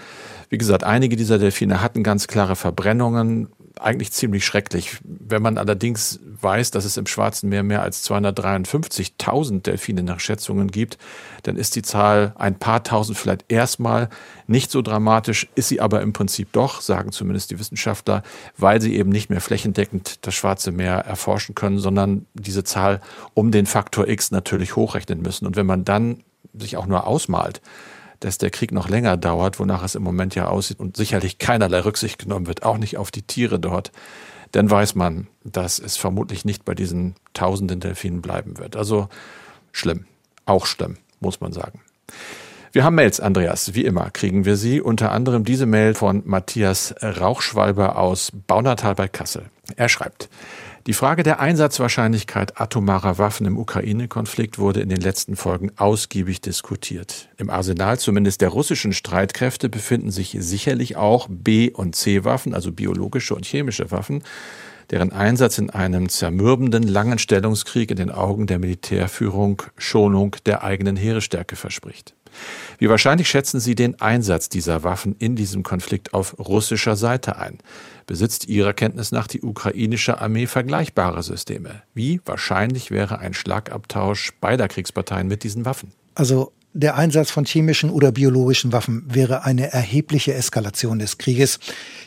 Wie 0.49 0.57
gesagt, 0.57 0.83
einige 0.83 1.15
dieser 1.15 1.37
Delfine 1.37 1.79
hatten 1.79 2.01
ganz 2.01 2.25
klare 2.25 2.55
Verbrennungen, 2.55 3.49
eigentlich 3.81 4.11
ziemlich 4.11 4.45
schrecklich. 4.45 4.97
Wenn 5.03 5.41
man 5.41 5.57
allerdings 5.57 6.19
weiß, 6.23 6.71
dass 6.71 6.85
es 6.85 6.97
im 6.97 7.07
Schwarzen 7.07 7.49
Meer 7.49 7.63
mehr 7.63 7.81
als 7.81 8.09
253.000 8.09 9.63
Delfine 9.63 10.03
nach 10.03 10.19
Schätzungen 10.19 10.69
gibt, 10.69 10.97
dann 11.43 11.57
ist 11.57 11.75
die 11.75 11.81
Zahl 11.81 12.33
ein 12.37 12.57
paar 12.59 12.83
tausend 12.83 13.17
vielleicht 13.17 13.45
erstmal 13.47 14.09
nicht 14.47 14.71
so 14.71 14.81
dramatisch, 14.81 15.47
ist 15.55 15.69
sie 15.69 15.81
aber 15.81 16.01
im 16.01 16.13
Prinzip 16.13 16.51
doch, 16.51 16.81
sagen 16.81 17.11
zumindest 17.11 17.51
die 17.51 17.59
Wissenschaftler, 17.59 18.23
weil 18.57 18.81
sie 18.81 18.95
eben 18.95 19.09
nicht 19.09 19.29
mehr 19.29 19.41
flächendeckend 19.41 20.25
das 20.25 20.35
Schwarze 20.35 20.71
Meer 20.71 20.97
erforschen 20.97 21.55
können, 21.55 21.79
sondern 21.79 22.25
diese 22.33 22.63
Zahl 22.63 23.01
um 23.33 23.51
den 23.51 23.65
Faktor 23.65 24.07
X 24.07 24.31
natürlich 24.31 24.75
hochrechnen 24.75 25.21
müssen. 25.21 25.45
Und 25.45 25.55
wenn 25.55 25.65
man 25.65 25.85
dann 25.85 26.23
sich 26.53 26.77
auch 26.77 26.85
nur 26.85 27.07
ausmalt, 27.07 27.61
dass 28.21 28.37
der 28.37 28.51
Krieg 28.51 28.71
noch 28.71 28.87
länger 28.87 29.17
dauert, 29.17 29.59
wonach 29.59 29.83
es 29.83 29.95
im 29.95 30.03
Moment 30.03 30.35
ja 30.35 30.47
aussieht 30.47 30.79
und 30.79 30.95
sicherlich 30.95 31.37
keinerlei 31.37 31.81
Rücksicht 31.81 32.19
genommen 32.19 32.47
wird, 32.47 32.63
auch 32.63 32.77
nicht 32.77 32.97
auf 32.97 33.11
die 33.11 33.23
Tiere 33.23 33.59
dort, 33.59 33.91
dann 34.51 34.69
weiß 34.69 34.95
man, 34.95 35.27
dass 35.43 35.79
es 35.79 35.97
vermutlich 35.97 36.45
nicht 36.45 36.63
bei 36.63 36.75
diesen 36.75 37.15
tausenden 37.33 37.79
Delfinen 37.79 38.21
bleiben 38.21 38.57
wird. 38.57 38.75
Also 38.75 39.09
schlimm, 39.71 40.05
auch 40.45 40.65
schlimm, 40.65 40.97
muss 41.19 41.41
man 41.41 41.51
sagen. 41.51 41.81
Wir 42.73 42.85
haben 42.85 42.95
Mails, 42.95 43.19
Andreas. 43.19 43.73
Wie 43.73 43.83
immer 43.83 44.11
kriegen 44.11 44.45
wir 44.45 44.55
sie. 44.55 44.79
Unter 44.79 45.11
anderem 45.11 45.43
diese 45.43 45.65
Mail 45.65 45.93
von 45.93 46.21
Matthias 46.25 46.95
Rauchschwalber 47.01 47.97
aus 47.97 48.31
Baunatal 48.47 48.95
bei 48.95 49.09
Kassel. 49.09 49.47
Er 49.75 49.89
schreibt, 49.89 50.29
die 50.87 50.93
Frage 50.93 51.21
der 51.21 51.39
Einsatzwahrscheinlichkeit 51.39 52.59
atomarer 52.59 53.19
Waffen 53.19 53.45
im 53.45 53.57
Ukraine-Konflikt 53.57 54.57
wurde 54.57 54.81
in 54.81 54.89
den 54.89 54.99
letzten 55.01 55.35
Folgen 55.35 55.71
ausgiebig 55.77 56.41
diskutiert. 56.41 57.29
Im 57.37 57.51
Arsenal 57.51 57.99
zumindest 57.99 58.41
der 58.41 58.49
russischen 58.49 58.91
Streitkräfte 58.91 59.69
befinden 59.69 60.09
sich 60.09 60.35
sicherlich 60.39 60.97
auch 60.97 61.27
B- 61.29 61.71
und 61.71 61.95
C-Waffen, 61.95 62.55
also 62.55 62.71
biologische 62.71 63.35
und 63.35 63.45
chemische 63.45 63.91
Waffen, 63.91 64.23
deren 64.89 65.11
Einsatz 65.11 65.57
in 65.57 65.69
einem 65.69 66.09
zermürbenden 66.09 66.83
langen 66.83 67.19
Stellungskrieg 67.19 67.91
in 67.91 67.97
den 67.97 68.11
Augen 68.11 68.47
der 68.47 68.57
Militärführung 68.57 69.61
Schonung 69.77 70.35
der 70.45 70.63
eigenen 70.63 70.95
Heerestärke 70.95 71.55
verspricht. 71.55 72.15
Wie 72.77 72.89
wahrscheinlich 72.89 73.29
schätzen 73.29 73.59
Sie 73.59 73.75
den 73.75 73.99
Einsatz 74.01 74.49
dieser 74.49 74.83
Waffen 74.83 75.15
in 75.19 75.35
diesem 75.35 75.63
Konflikt 75.63 76.13
auf 76.13 76.37
russischer 76.39 76.95
Seite 76.95 77.37
ein? 77.37 77.59
Besitzt 78.07 78.47
Ihrer 78.47 78.73
Kenntnis 78.73 79.11
nach 79.11 79.27
die 79.27 79.41
ukrainische 79.41 80.19
Armee 80.19 80.47
vergleichbare 80.47 81.23
Systeme? 81.23 81.83
Wie 81.93 82.21
wahrscheinlich 82.25 82.91
wäre 82.91 83.19
ein 83.19 83.33
Schlagabtausch 83.33 84.31
beider 84.41 84.67
Kriegsparteien 84.67 85.27
mit 85.27 85.43
diesen 85.43 85.65
Waffen? 85.65 85.91
Also 86.15 86.51
der 86.73 86.95
Einsatz 86.95 87.31
von 87.31 87.43
chemischen 87.43 87.89
oder 87.89 88.13
biologischen 88.13 88.71
Waffen 88.71 89.03
wäre 89.05 89.43
eine 89.43 89.73
erhebliche 89.73 90.33
Eskalation 90.33 90.99
des 90.99 91.17
Krieges. 91.17 91.59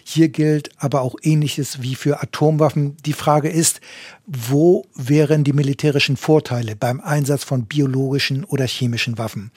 Hier 0.04 0.30
gilt 0.30 0.70
aber 0.78 1.02
auch 1.02 1.16
Ähnliches 1.22 1.82
wie 1.82 1.94
für 1.94 2.22
Atomwaffen. 2.22 2.96
Die 3.04 3.12
Frage 3.12 3.50
ist, 3.50 3.82
wo 4.26 4.86
wären 4.94 5.44
die 5.44 5.52
militärischen 5.52 6.16
Vorteile 6.16 6.76
beim 6.76 7.00
Einsatz 7.00 7.44
von 7.44 7.66
biologischen 7.66 8.44
oder 8.44 8.66
chemischen 8.66 9.18
Waffen? 9.18 9.50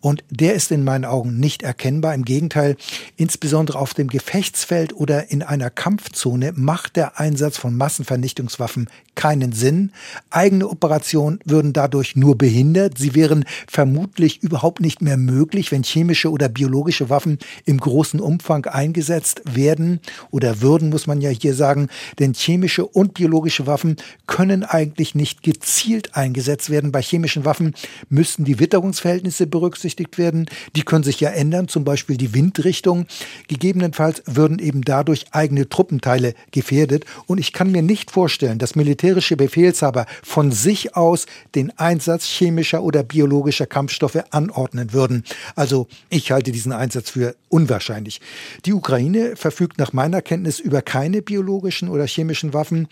Und 0.00 0.24
der 0.28 0.54
ist 0.54 0.72
in 0.72 0.82
meinen 0.82 1.04
Augen 1.04 1.38
nicht 1.38 1.62
erkennbar. 1.62 2.14
Im 2.14 2.24
Gegenteil, 2.24 2.76
insbesondere 3.16 3.78
auf 3.78 3.94
dem 3.94 4.08
Gefechtsfeld 4.08 4.92
oder 4.92 5.30
in 5.30 5.42
einer 5.42 5.70
Kampfzone 5.70 6.52
macht 6.56 6.96
der 6.96 7.20
Einsatz 7.20 7.58
von 7.58 7.76
Massenvernichtungswaffen 7.76 8.88
keinen 9.14 9.52
Sinn. 9.52 9.92
Eigene 10.30 10.68
Operationen 10.68 11.38
würden 11.44 11.72
dadurch 11.72 12.16
nur 12.16 12.36
behindert. 12.36 12.98
Sie 12.98 13.14
wären 13.14 13.44
vermutlich 13.68 14.42
überhaupt 14.42 14.80
nicht 14.80 15.00
mehr 15.00 15.16
möglich, 15.16 15.70
wenn 15.70 15.82
chemische 15.82 16.30
oder 16.30 16.48
biologische 16.48 17.08
Waffen 17.08 17.38
im 17.64 17.78
großen 17.78 18.20
Umfang 18.20 18.66
eingesetzt 18.66 19.42
werden 19.44 20.00
oder 20.30 20.60
würden, 20.60 20.90
muss 20.90 21.06
man 21.06 21.20
ja 21.20 21.30
hier 21.30 21.54
sagen. 21.54 21.88
Denn 22.18 22.32
chemische 22.34 22.86
und 22.86 23.14
biologische 23.14 23.66
Waffen 23.66 23.96
können 24.26 24.64
eigentlich 24.64 25.14
nicht 25.14 25.42
gezielt 25.42 26.14
eingesetzt 26.14 26.70
werden. 26.70 26.92
Bei 26.92 27.02
chemischen 27.02 27.44
Waffen 27.44 27.74
müssten 28.08 28.44
die 28.44 28.58
Witterungsverhältnisse 28.58 29.46
berücksichtigt 29.46 30.18
werden. 30.18 30.46
Die 30.76 30.82
können 30.82 31.04
sich 31.04 31.20
ja 31.20 31.30
ändern, 31.30 31.68
zum 31.68 31.84
Beispiel 31.84 32.16
die 32.16 32.34
Windrichtung. 32.34 33.06
Gegebenenfalls 33.48 34.22
würden 34.26 34.58
eben 34.58 34.82
dadurch 34.82 35.26
eigene 35.32 35.68
Truppenteile 35.68 36.34
gefährdet. 36.50 37.04
Und 37.26 37.38
ich 37.38 37.52
kann 37.52 37.72
mir 37.72 37.82
nicht 37.82 38.10
vorstellen, 38.10 38.58
dass 38.58 38.76
militärische 38.76 39.36
Befehlshaber 39.36 40.06
von 40.22 40.52
sich 40.52 40.94
aus 40.96 41.26
den 41.54 41.76
Einsatz 41.78 42.24
chemischer 42.26 42.82
oder 42.82 43.02
biologischer 43.02 43.66
Kampfstoffe 43.66 44.22
anordnen 44.30 44.92
würden. 44.92 45.24
Also 45.56 45.88
ich 46.10 46.30
halte 46.30 46.52
diesen 46.52 46.72
Einsatz 46.72 47.10
für 47.10 47.34
unwahrscheinlich. 47.48 48.20
Die 48.66 48.72
Ukraine 48.72 49.36
verfügt 49.36 49.78
nach 49.78 49.92
meiner 49.92 50.22
Kenntnis 50.22 50.60
über 50.60 50.82
keine 50.82 51.22
biologischen 51.22 51.88
oder 51.88 52.06
chemischen 52.06 52.52
Waffen 52.52 52.88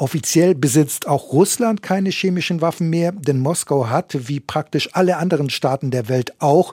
Offiziell 0.00 0.54
besitzt 0.54 1.06
auch 1.06 1.30
Russland 1.30 1.82
keine 1.82 2.08
chemischen 2.08 2.62
Waffen 2.62 2.88
mehr, 2.88 3.12
denn 3.12 3.38
Moskau 3.38 3.88
hat, 3.90 4.16
wie 4.28 4.40
praktisch 4.40 4.88
alle 4.94 5.18
anderen 5.18 5.50
Staaten 5.50 5.90
der 5.90 6.08
Welt 6.08 6.32
auch, 6.38 6.72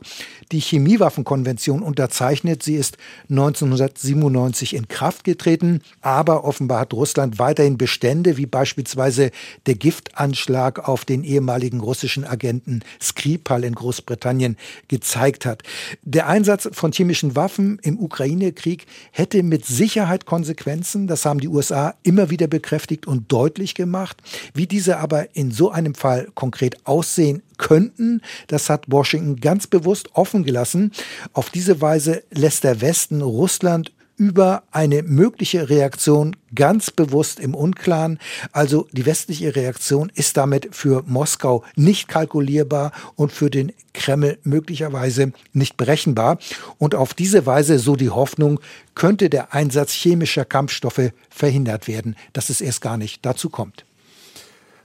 die 0.53 0.61
Chemiewaffenkonvention 0.61 1.81
unterzeichnet. 1.81 2.63
Sie 2.63 2.75
ist 2.75 2.97
1997 3.29 4.75
in 4.75 4.87
Kraft 4.87 5.25
getreten, 5.25 5.81
aber 5.99 6.45
offenbar 6.45 6.79
hat 6.79 6.93
Russland 6.93 7.37
weiterhin 7.37 7.77
Bestände, 7.77 8.37
wie 8.37 8.45
beispielsweise 8.45 9.31
der 9.65 9.75
Giftanschlag 9.75 10.87
auf 10.87 11.03
den 11.03 11.25
ehemaligen 11.25 11.81
russischen 11.81 12.23
Agenten 12.23 12.79
Skripal 13.01 13.65
in 13.65 13.75
Großbritannien 13.75 14.55
gezeigt 14.87 15.45
hat. 15.45 15.63
Der 16.01 16.29
Einsatz 16.29 16.69
von 16.71 16.93
chemischen 16.93 17.35
Waffen 17.35 17.77
im 17.83 17.99
Ukraine-Krieg 17.99 18.85
hätte 19.11 19.43
mit 19.43 19.65
Sicherheit 19.65 20.25
Konsequenzen, 20.25 21.07
das 21.07 21.25
haben 21.25 21.41
die 21.41 21.49
USA 21.49 21.93
immer 22.03 22.29
wieder 22.29 22.47
bekräftigt 22.47 23.05
und 23.05 23.16
und 23.17 23.31
deutlich 23.31 23.75
gemacht. 23.75 24.17
Wie 24.53 24.67
diese 24.67 24.97
aber 24.97 25.35
in 25.35 25.51
so 25.51 25.71
einem 25.71 25.95
Fall 25.95 26.27
konkret 26.35 26.85
aussehen 26.85 27.41
könnten, 27.57 28.21
das 28.47 28.69
hat 28.69 28.85
Washington 28.87 29.37
ganz 29.37 29.67
bewusst 29.67 30.09
offen 30.13 30.43
gelassen. 30.43 30.91
Auf 31.33 31.49
diese 31.49 31.81
Weise 31.81 32.23
lässt 32.31 32.63
der 32.63 32.81
Westen 32.81 33.21
Russland 33.21 33.91
über 34.17 34.63
eine 34.71 35.03
mögliche 35.03 35.69
Reaktion 35.69 36.35
ganz 36.53 36.91
bewusst 36.91 37.39
im 37.39 37.55
Unklaren. 37.55 38.19
Also 38.51 38.87
die 38.91 39.05
westliche 39.05 39.55
Reaktion 39.55 40.11
ist 40.15 40.37
damit 40.37 40.69
für 40.71 41.03
Moskau 41.05 41.63
nicht 41.75 42.07
kalkulierbar 42.07 42.91
und 43.15 43.31
für 43.31 43.49
den 43.49 43.71
Kreml 43.93 44.37
möglicherweise 44.43 45.33
nicht 45.53 45.77
berechenbar. 45.77 46.39
Und 46.77 46.95
auf 46.95 47.13
diese 47.13 47.45
Weise, 47.45 47.79
so 47.79 47.95
die 47.95 48.09
Hoffnung, 48.09 48.59
könnte 48.95 49.29
der 49.29 49.53
Einsatz 49.53 49.93
chemischer 49.93 50.45
Kampfstoffe 50.45 51.11
verhindert 51.29 51.87
werden, 51.87 52.15
dass 52.33 52.49
es 52.49 52.61
erst 52.61 52.81
gar 52.81 52.97
nicht 52.97 53.25
dazu 53.25 53.49
kommt. 53.49 53.86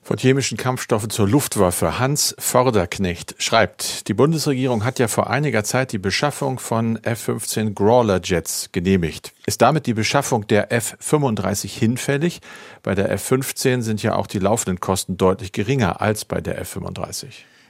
Von 0.05 0.19
chemischen 0.19 0.59
Kampfstoffen 0.59 1.11
zur 1.11 1.29
Luftwaffe. 1.29 2.01
Hans 2.01 2.35
Förderknecht 2.37 3.37
schreibt, 3.39 4.09
die 4.09 4.15
Bundesregierung 4.15 4.85
hat 4.85 4.99
ja 4.99 5.07
vor 5.07 5.31
einiger 5.31 5.63
Zeit 5.63 5.93
die 5.93 5.99
Beschaffung 5.99 6.59
von 6.59 6.97
F-15 7.05 7.75
Grawler 7.75 8.21
Jets 8.21 8.71
genehmigt. 8.73 9.33
Ist 9.47 9.63
damit 9.63 9.87
die 9.87 9.95
Beschaffung 9.95 10.45
der 10.49 10.73
F-35 10.73 11.69
hinfällig? 11.69 12.41
Bei 12.83 12.97
der 12.97 13.13
F-15 13.13 13.83
sind 13.83 14.03
ja 14.03 14.17
auch 14.17 14.27
die 14.27 14.41
laufenden 14.41 14.81
Kosten 14.81 15.17
deutlich 15.17 15.53
geringer 15.53 16.01
als 16.01 16.25
bei 16.25 16.41
der 16.41 16.61
F-35. 16.61 17.27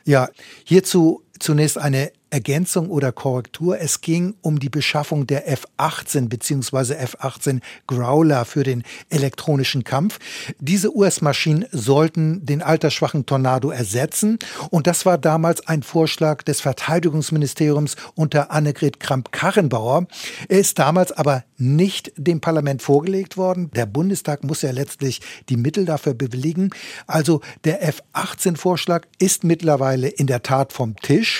Ja, 0.06 0.30
hierzu 0.64 1.22
zunächst 1.42 1.78
eine 1.78 2.12
Ergänzung 2.32 2.88
oder 2.88 3.12
Korrektur. 3.12 3.78
Es 3.78 4.00
ging 4.00 4.34
um 4.40 4.58
die 4.58 4.70
Beschaffung 4.70 5.26
der 5.26 5.48
F-18 5.50 6.28
bzw. 6.28 6.94
F-18 6.94 7.60
Growler 7.86 8.46
für 8.46 8.62
den 8.62 8.84
elektronischen 9.10 9.84
Kampf. 9.84 10.18
Diese 10.58 10.96
US-Maschinen 10.96 11.66
sollten 11.72 12.46
den 12.46 12.62
altersschwachen 12.62 13.26
Tornado 13.26 13.70
ersetzen. 13.70 14.38
Und 14.70 14.86
das 14.86 15.04
war 15.04 15.18
damals 15.18 15.66
ein 15.66 15.82
Vorschlag 15.82 16.42
des 16.42 16.62
Verteidigungsministeriums 16.62 17.96
unter 18.14 18.50
Annegret 18.50 18.98
Kramp-Karrenbauer. 18.98 20.06
Er 20.48 20.58
ist 20.58 20.78
damals 20.78 21.12
aber 21.12 21.44
nicht 21.58 22.12
dem 22.16 22.40
Parlament 22.40 22.80
vorgelegt 22.82 23.36
worden. 23.36 23.70
Der 23.72 23.86
Bundestag 23.86 24.42
muss 24.42 24.62
ja 24.62 24.70
letztlich 24.70 25.20
die 25.50 25.56
Mittel 25.58 25.84
dafür 25.84 26.14
bewilligen. 26.14 26.70
Also 27.06 27.42
der 27.64 27.86
F-18-Vorschlag 27.86 29.06
ist 29.18 29.44
mittlerweile 29.44 30.08
in 30.08 30.26
der 30.26 30.42
Tat 30.42 30.72
vom 30.72 30.96
Tisch. 30.96 31.31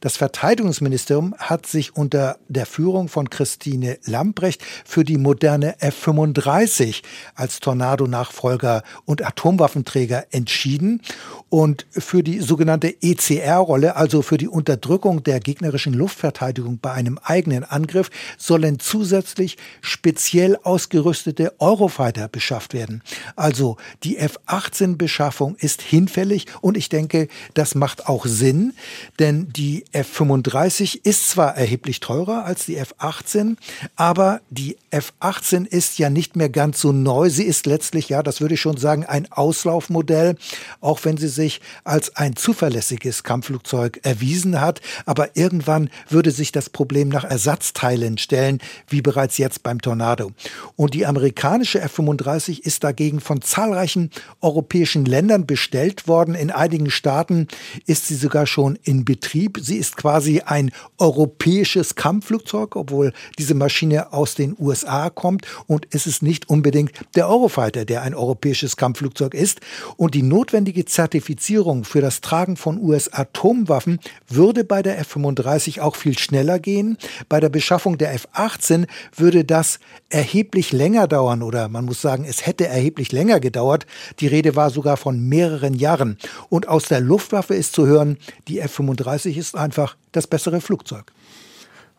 Das 0.00 0.16
Verteidigungsministerium 0.16 1.34
hat 1.38 1.66
sich 1.66 1.96
unter 1.96 2.38
der 2.48 2.66
Führung 2.66 3.08
von 3.08 3.30
Christine 3.30 3.98
Lambrecht 4.04 4.62
für 4.84 5.04
die 5.04 5.18
moderne 5.18 5.80
F-35 5.80 7.02
als 7.34 7.60
Tornado-Nachfolger 7.60 8.82
und 9.04 9.24
Atomwaffenträger 9.24 10.26
entschieden 10.30 11.02
und 11.48 11.86
für 11.90 12.22
die 12.22 12.40
sogenannte 12.40 12.94
ECR-Rolle, 13.02 13.96
also 13.96 14.22
für 14.22 14.38
die 14.38 14.48
Unterdrückung 14.48 15.22
der 15.22 15.38
gegnerischen 15.40 15.92
Luftverteidigung 15.92 16.78
bei 16.80 16.92
einem 16.92 17.18
eigenen 17.22 17.64
Angriff, 17.64 18.10
sollen 18.38 18.78
zusätzlich 18.78 19.58
speziell 19.80 20.56
ausgerüstete 20.62 21.54
Eurofighter 21.58 22.28
beschafft 22.28 22.74
werden. 22.74 23.02
Also 23.36 23.76
die 24.02 24.16
F-18-Beschaffung 24.16 25.56
ist 25.56 25.82
hinfällig 25.82 26.46
und 26.60 26.76
ich 26.76 26.88
denke, 26.88 27.28
das 27.54 27.74
macht 27.74 28.06
auch 28.06 28.26
Sinn, 28.26 28.72
denn 29.18 29.31
die 29.32 29.84
F-35 29.92 31.00
ist 31.04 31.30
zwar 31.30 31.56
erheblich 31.56 32.00
teurer 32.00 32.44
als 32.44 32.66
die 32.66 32.76
F-18, 32.76 33.56
aber 33.96 34.40
die 34.50 34.76
F-18 34.90 35.66
ist 35.66 35.98
ja 35.98 36.10
nicht 36.10 36.36
mehr 36.36 36.48
ganz 36.48 36.80
so 36.80 36.92
neu. 36.92 37.30
Sie 37.30 37.44
ist 37.44 37.66
letztlich, 37.66 38.08
ja, 38.08 38.22
das 38.22 38.40
würde 38.40 38.54
ich 38.54 38.60
schon 38.60 38.76
sagen, 38.76 39.04
ein 39.04 39.30
Auslaufmodell, 39.30 40.36
auch 40.80 41.04
wenn 41.04 41.16
sie 41.16 41.28
sich 41.28 41.60
als 41.84 42.16
ein 42.16 42.36
zuverlässiges 42.36 43.22
Kampfflugzeug 43.22 44.00
erwiesen 44.02 44.60
hat. 44.60 44.80
Aber 45.06 45.36
irgendwann 45.36 45.90
würde 46.08 46.30
sich 46.30 46.52
das 46.52 46.70
Problem 46.70 47.08
nach 47.08 47.24
Ersatzteilen 47.24 48.18
stellen, 48.18 48.60
wie 48.88 49.02
bereits 49.02 49.38
jetzt 49.38 49.62
beim 49.62 49.80
Tornado. 49.80 50.32
Und 50.76 50.94
die 50.94 51.06
amerikanische 51.06 51.80
F-35 51.80 52.60
ist 52.60 52.84
dagegen 52.84 53.20
von 53.20 53.40
zahlreichen 53.42 54.10
europäischen 54.40 55.04
Ländern 55.04 55.46
bestellt 55.46 56.08
worden. 56.08 56.34
In 56.34 56.50
einigen 56.50 56.90
Staaten 56.90 57.48
ist 57.86 58.08
sie 58.08 58.16
sogar 58.16 58.46
schon 58.46 58.78
in 58.82 59.04
Betrieb. 59.12 59.58
Sie 59.60 59.76
ist 59.76 59.98
quasi 59.98 60.40
ein 60.40 60.70
europäisches 60.96 61.96
Kampfflugzeug, 61.96 62.76
obwohl 62.76 63.12
diese 63.38 63.52
Maschine 63.52 64.14
aus 64.14 64.34
den 64.34 64.56
USA 64.58 65.10
kommt. 65.10 65.44
Und 65.66 65.86
es 65.90 66.06
ist 66.06 66.22
nicht 66.22 66.48
unbedingt 66.48 66.92
der 67.14 67.28
Eurofighter, 67.28 67.84
der 67.84 68.00
ein 68.00 68.14
europäisches 68.14 68.78
Kampfflugzeug 68.78 69.34
ist. 69.34 69.60
Und 69.98 70.14
die 70.14 70.22
notwendige 70.22 70.86
Zertifizierung 70.86 71.84
für 71.84 72.00
das 72.00 72.22
Tragen 72.22 72.56
von 72.56 72.82
US-Atomwaffen 72.82 74.00
würde 74.28 74.64
bei 74.64 74.82
der 74.82 74.98
F-35 75.00 75.82
auch 75.82 75.96
viel 75.96 76.18
schneller 76.18 76.58
gehen. 76.58 76.96
Bei 77.28 77.38
der 77.38 77.50
Beschaffung 77.50 77.98
der 77.98 78.14
F-18 78.14 78.86
würde 79.14 79.44
das 79.44 79.78
erheblich 80.08 80.72
länger 80.72 81.06
dauern 81.06 81.42
oder 81.42 81.68
man 81.68 81.84
muss 81.84 82.00
sagen, 82.00 82.24
es 82.26 82.46
hätte 82.46 82.66
erheblich 82.66 83.12
länger 83.12 83.40
gedauert. 83.40 83.84
Die 84.20 84.26
Rede 84.26 84.56
war 84.56 84.70
sogar 84.70 84.96
von 84.96 85.20
mehreren 85.28 85.74
Jahren. 85.74 86.16
Und 86.48 86.66
aus 86.66 86.84
der 86.84 87.00
Luftwaffe 87.00 87.54
ist 87.54 87.74
zu 87.74 87.86
hören, 87.86 88.16
die 88.48 88.58
F-35 88.60 89.01
ist 89.38 89.56
einfach 89.56 89.96
das 90.12 90.26
bessere 90.26 90.60
Flugzeug. 90.60 91.10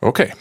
Okay. 0.01 0.31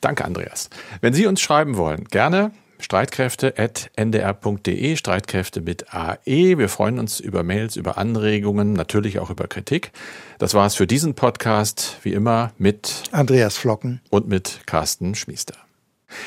Danke, 0.00 0.24
Andreas. 0.24 0.68
Wenn 1.00 1.14
Sie 1.14 1.26
uns 1.26 1.40
schreiben 1.40 1.76
wollen, 1.76 2.06
gerne 2.06 2.50
streitkräfte.ndr.de, 2.80 4.96
Streitkräfte 4.96 5.60
mit 5.60 5.94
AE. 5.94 6.58
Wir 6.58 6.68
freuen 6.68 6.98
uns 6.98 7.20
über 7.20 7.44
Mails, 7.44 7.76
über 7.76 7.98
Anregungen, 7.98 8.72
natürlich 8.72 9.20
auch 9.20 9.30
über 9.30 9.46
Kritik. 9.46 9.92
Das 10.38 10.54
war 10.54 10.66
es 10.66 10.74
für 10.74 10.88
diesen 10.88 11.14
Podcast, 11.14 11.98
wie 12.02 12.12
immer 12.12 12.50
mit 12.58 13.04
Andreas 13.12 13.56
Flocken 13.56 14.00
und 14.10 14.26
mit 14.26 14.62
Carsten 14.66 15.14
Schmiester. 15.14 15.54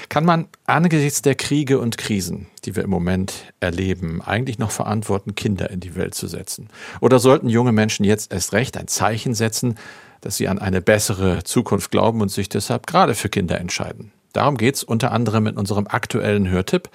Kann 0.10 0.26
man 0.26 0.48
angesichts 0.66 1.22
der 1.22 1.36
Kriege 1.36 1.80
und 1.80 1.98
Krisen, 1.98 2.48
die 2.66 2.76
wir 2.76 2.84
im 2.84 2.90
Moment 2.90 3.54
erleben, 3.60 4.22
eigentlich 4.22 4.60
noch 4.60 4.72
verantworten, 4.72 5.36
Kinder 5.36 5.70
in 5.70 5.80
die 5.80 5.96
Welt 5.96 6.16
zu 6.16 6.28
setzen? 6.28 6.70
Oder 7.02 7.20
sollten 7.20 7.50
junge 7.50 7.72
Menschen 7.72 8.04
jetzt 8.04 8.32
erst 8.32 8.54
recht 8.54 8.78
ein 8.78 8.88
Zeichen 8.88 9.34
setzen, 9.34 9.76
dass 10.22 10.38
sie 10.38 10.48
an 10.48 10.60
eine 10.60 10.82
bessere 10.82 11.44
Zukunft 11.44 11.92
glauben 11.92 12.22
und 12.22 12.30
sich 12.30 12.50
deshalb 12.50 12.88
gerade 12.88 13.16
für 13.16 13.30
Kinder 13.30 13.60
entscheiden? 13.60 14.12
Darum 14.34 14.58
geht 14.58 14.76
es 14.76 14.84
unter 14.84 15.12
anderem 15.12 15.48
in 15.48 15.58
unserem 15.58 15.88
aktuellen 15.88 16.50
Hörtipp, 16.50 16.90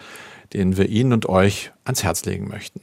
den 0.53 0.77
wir 0.77 0.89
Ihnen 0.89 1.13
und 1.13 1.27
euch 1.27 1.73
ans 1.85 2.03
Herz 2.03 2.25
legen 2.25 2.49
möchten. 2.49 2.83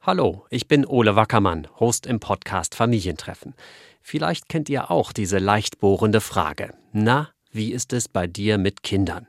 Hallo, 0.00 0.46
ich 0.48 0.68
bin 0.68 0.86
Ole 0.86 1.16
Wackermann, 1.16 1.66
Host 1.78 2.06
im 2.06 2.20
Podcast 2.20 2.74
Familientreffen. 2.74 3.54
Vielleicht 4.00 4.48
kennt 4.48 4.70
ihr 4.70 4.90
auch 4.90 5.12
diese 5.12 5.38
leicht 5.38 5.80
bohrende 5.80 6.22
Frage. 6.22 6.72
Na, 6.92 7.28
wie 7.52 7.72
ist 7.72 7.92
es 7.92 8.08
bei 8.08 8.26
dir 8.26 8.56
mit 8.56 8.82
Kindern? 8.82 9.26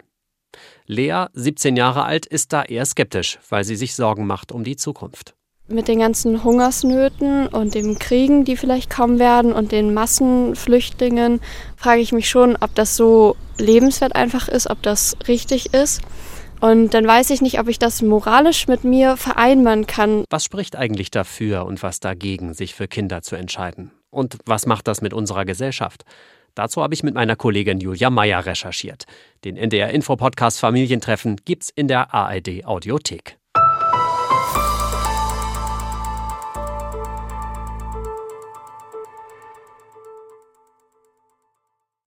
Lea, 0.86 1.26
17 1.34 1.76
Jahre 1.76 2.04
alt, 2.04 2.26
ist 2.26 2.54
da 2.54 2.64
eher 2.64 2.86
skeptisch, 2.86 3.40
weil 3.50 3.64
sie 3.64 3.76
sich 3.76 3.96
Sorgen 3.96 4.26
macht 4.26 4.52
um 4.52 4.64
die 4.64 4.76
Zukunft. 4.76 5.36
Mit 5.68 5.88
den 5.88 6.00
ganzen 6.00 6.44
Hungersnöten 6.44 7.48
und 7.48 7.76
dem 7.76 8.00
Kriegen, 8.00 8.44
die 8.44 8.58
vielleicht 8.58 8.90
kommen 8.90 9.20
werden 9.20 9.54
und 9.54 9.72
den 9.72 9.94
Massenflüchtlingen, 9.94 11.42
frage 11.76 12.02
ich 12.02 12.12
mich 12.12 12.28
schon, 12.28 12.58
ob 12.60 12.74
das 12.74 12.96
so 12.96 13.36
lebenswert 13.60 14.16
einfach 14.16 14.48
ist, 14.48 14.68
ob 14.70 14.82
das 14.82 15.16
richtig 15.28 15.74
ist. 15.74 16.02
Und 16.60 16.94
dann 16.94 17.08
weiß 17.08 17.30
ich 17.30 17.42
nicht, 17.42 17.60
ob 17.60 17.68
ich 17.68 17.80
das 17.80 18.02
moralisch 18.02 18.68
mit 18.68 18.84
mir 18.84 19.16
vereinbaren 19.16 19.86
kann. 19.88 20.26
Was 20.30 20.44
spricht 20.44 20.76
eigentlich 20.76 21.12
dafür 21.12 21.66
und 21.66 21.82
was 21.84 22.00
dagegen, 22.00 22.54
sich 22.54 22.74
für 22.74 22.88
Kinder 22.88 23.22
zu 23.22 23.36
entscheiden? 23.36 23.92
Und 24.10 24.38
was 24.46 24.66
macht 24.66 24.88
das 24.88 25.02
mit 25.02 25.14
unserer 25.14 25.46
Gesellschaft? 25.46 26.04
Dazu 26.56 26.84
habe 26.84 26.94
ich 26.94 27.04
mit 27.04 27.16
meiner 27.16 27.36
Kollegin 27.36 27.80
Julia 27.80 28.10
Meyer 28.10 28.46
recherchiert. 28.46 29.06
Den 29.44 29.58
NDR 29.58 29.90
Info 29.92 30.16
Podcast 30.16 30.60
Familientreffen 30.60 31.38
gibt's 31.46 31.70
in 31.70 31.88
der 31.88 32.14
ARD 32.14 32.66
Audiothek. 32.66 33.39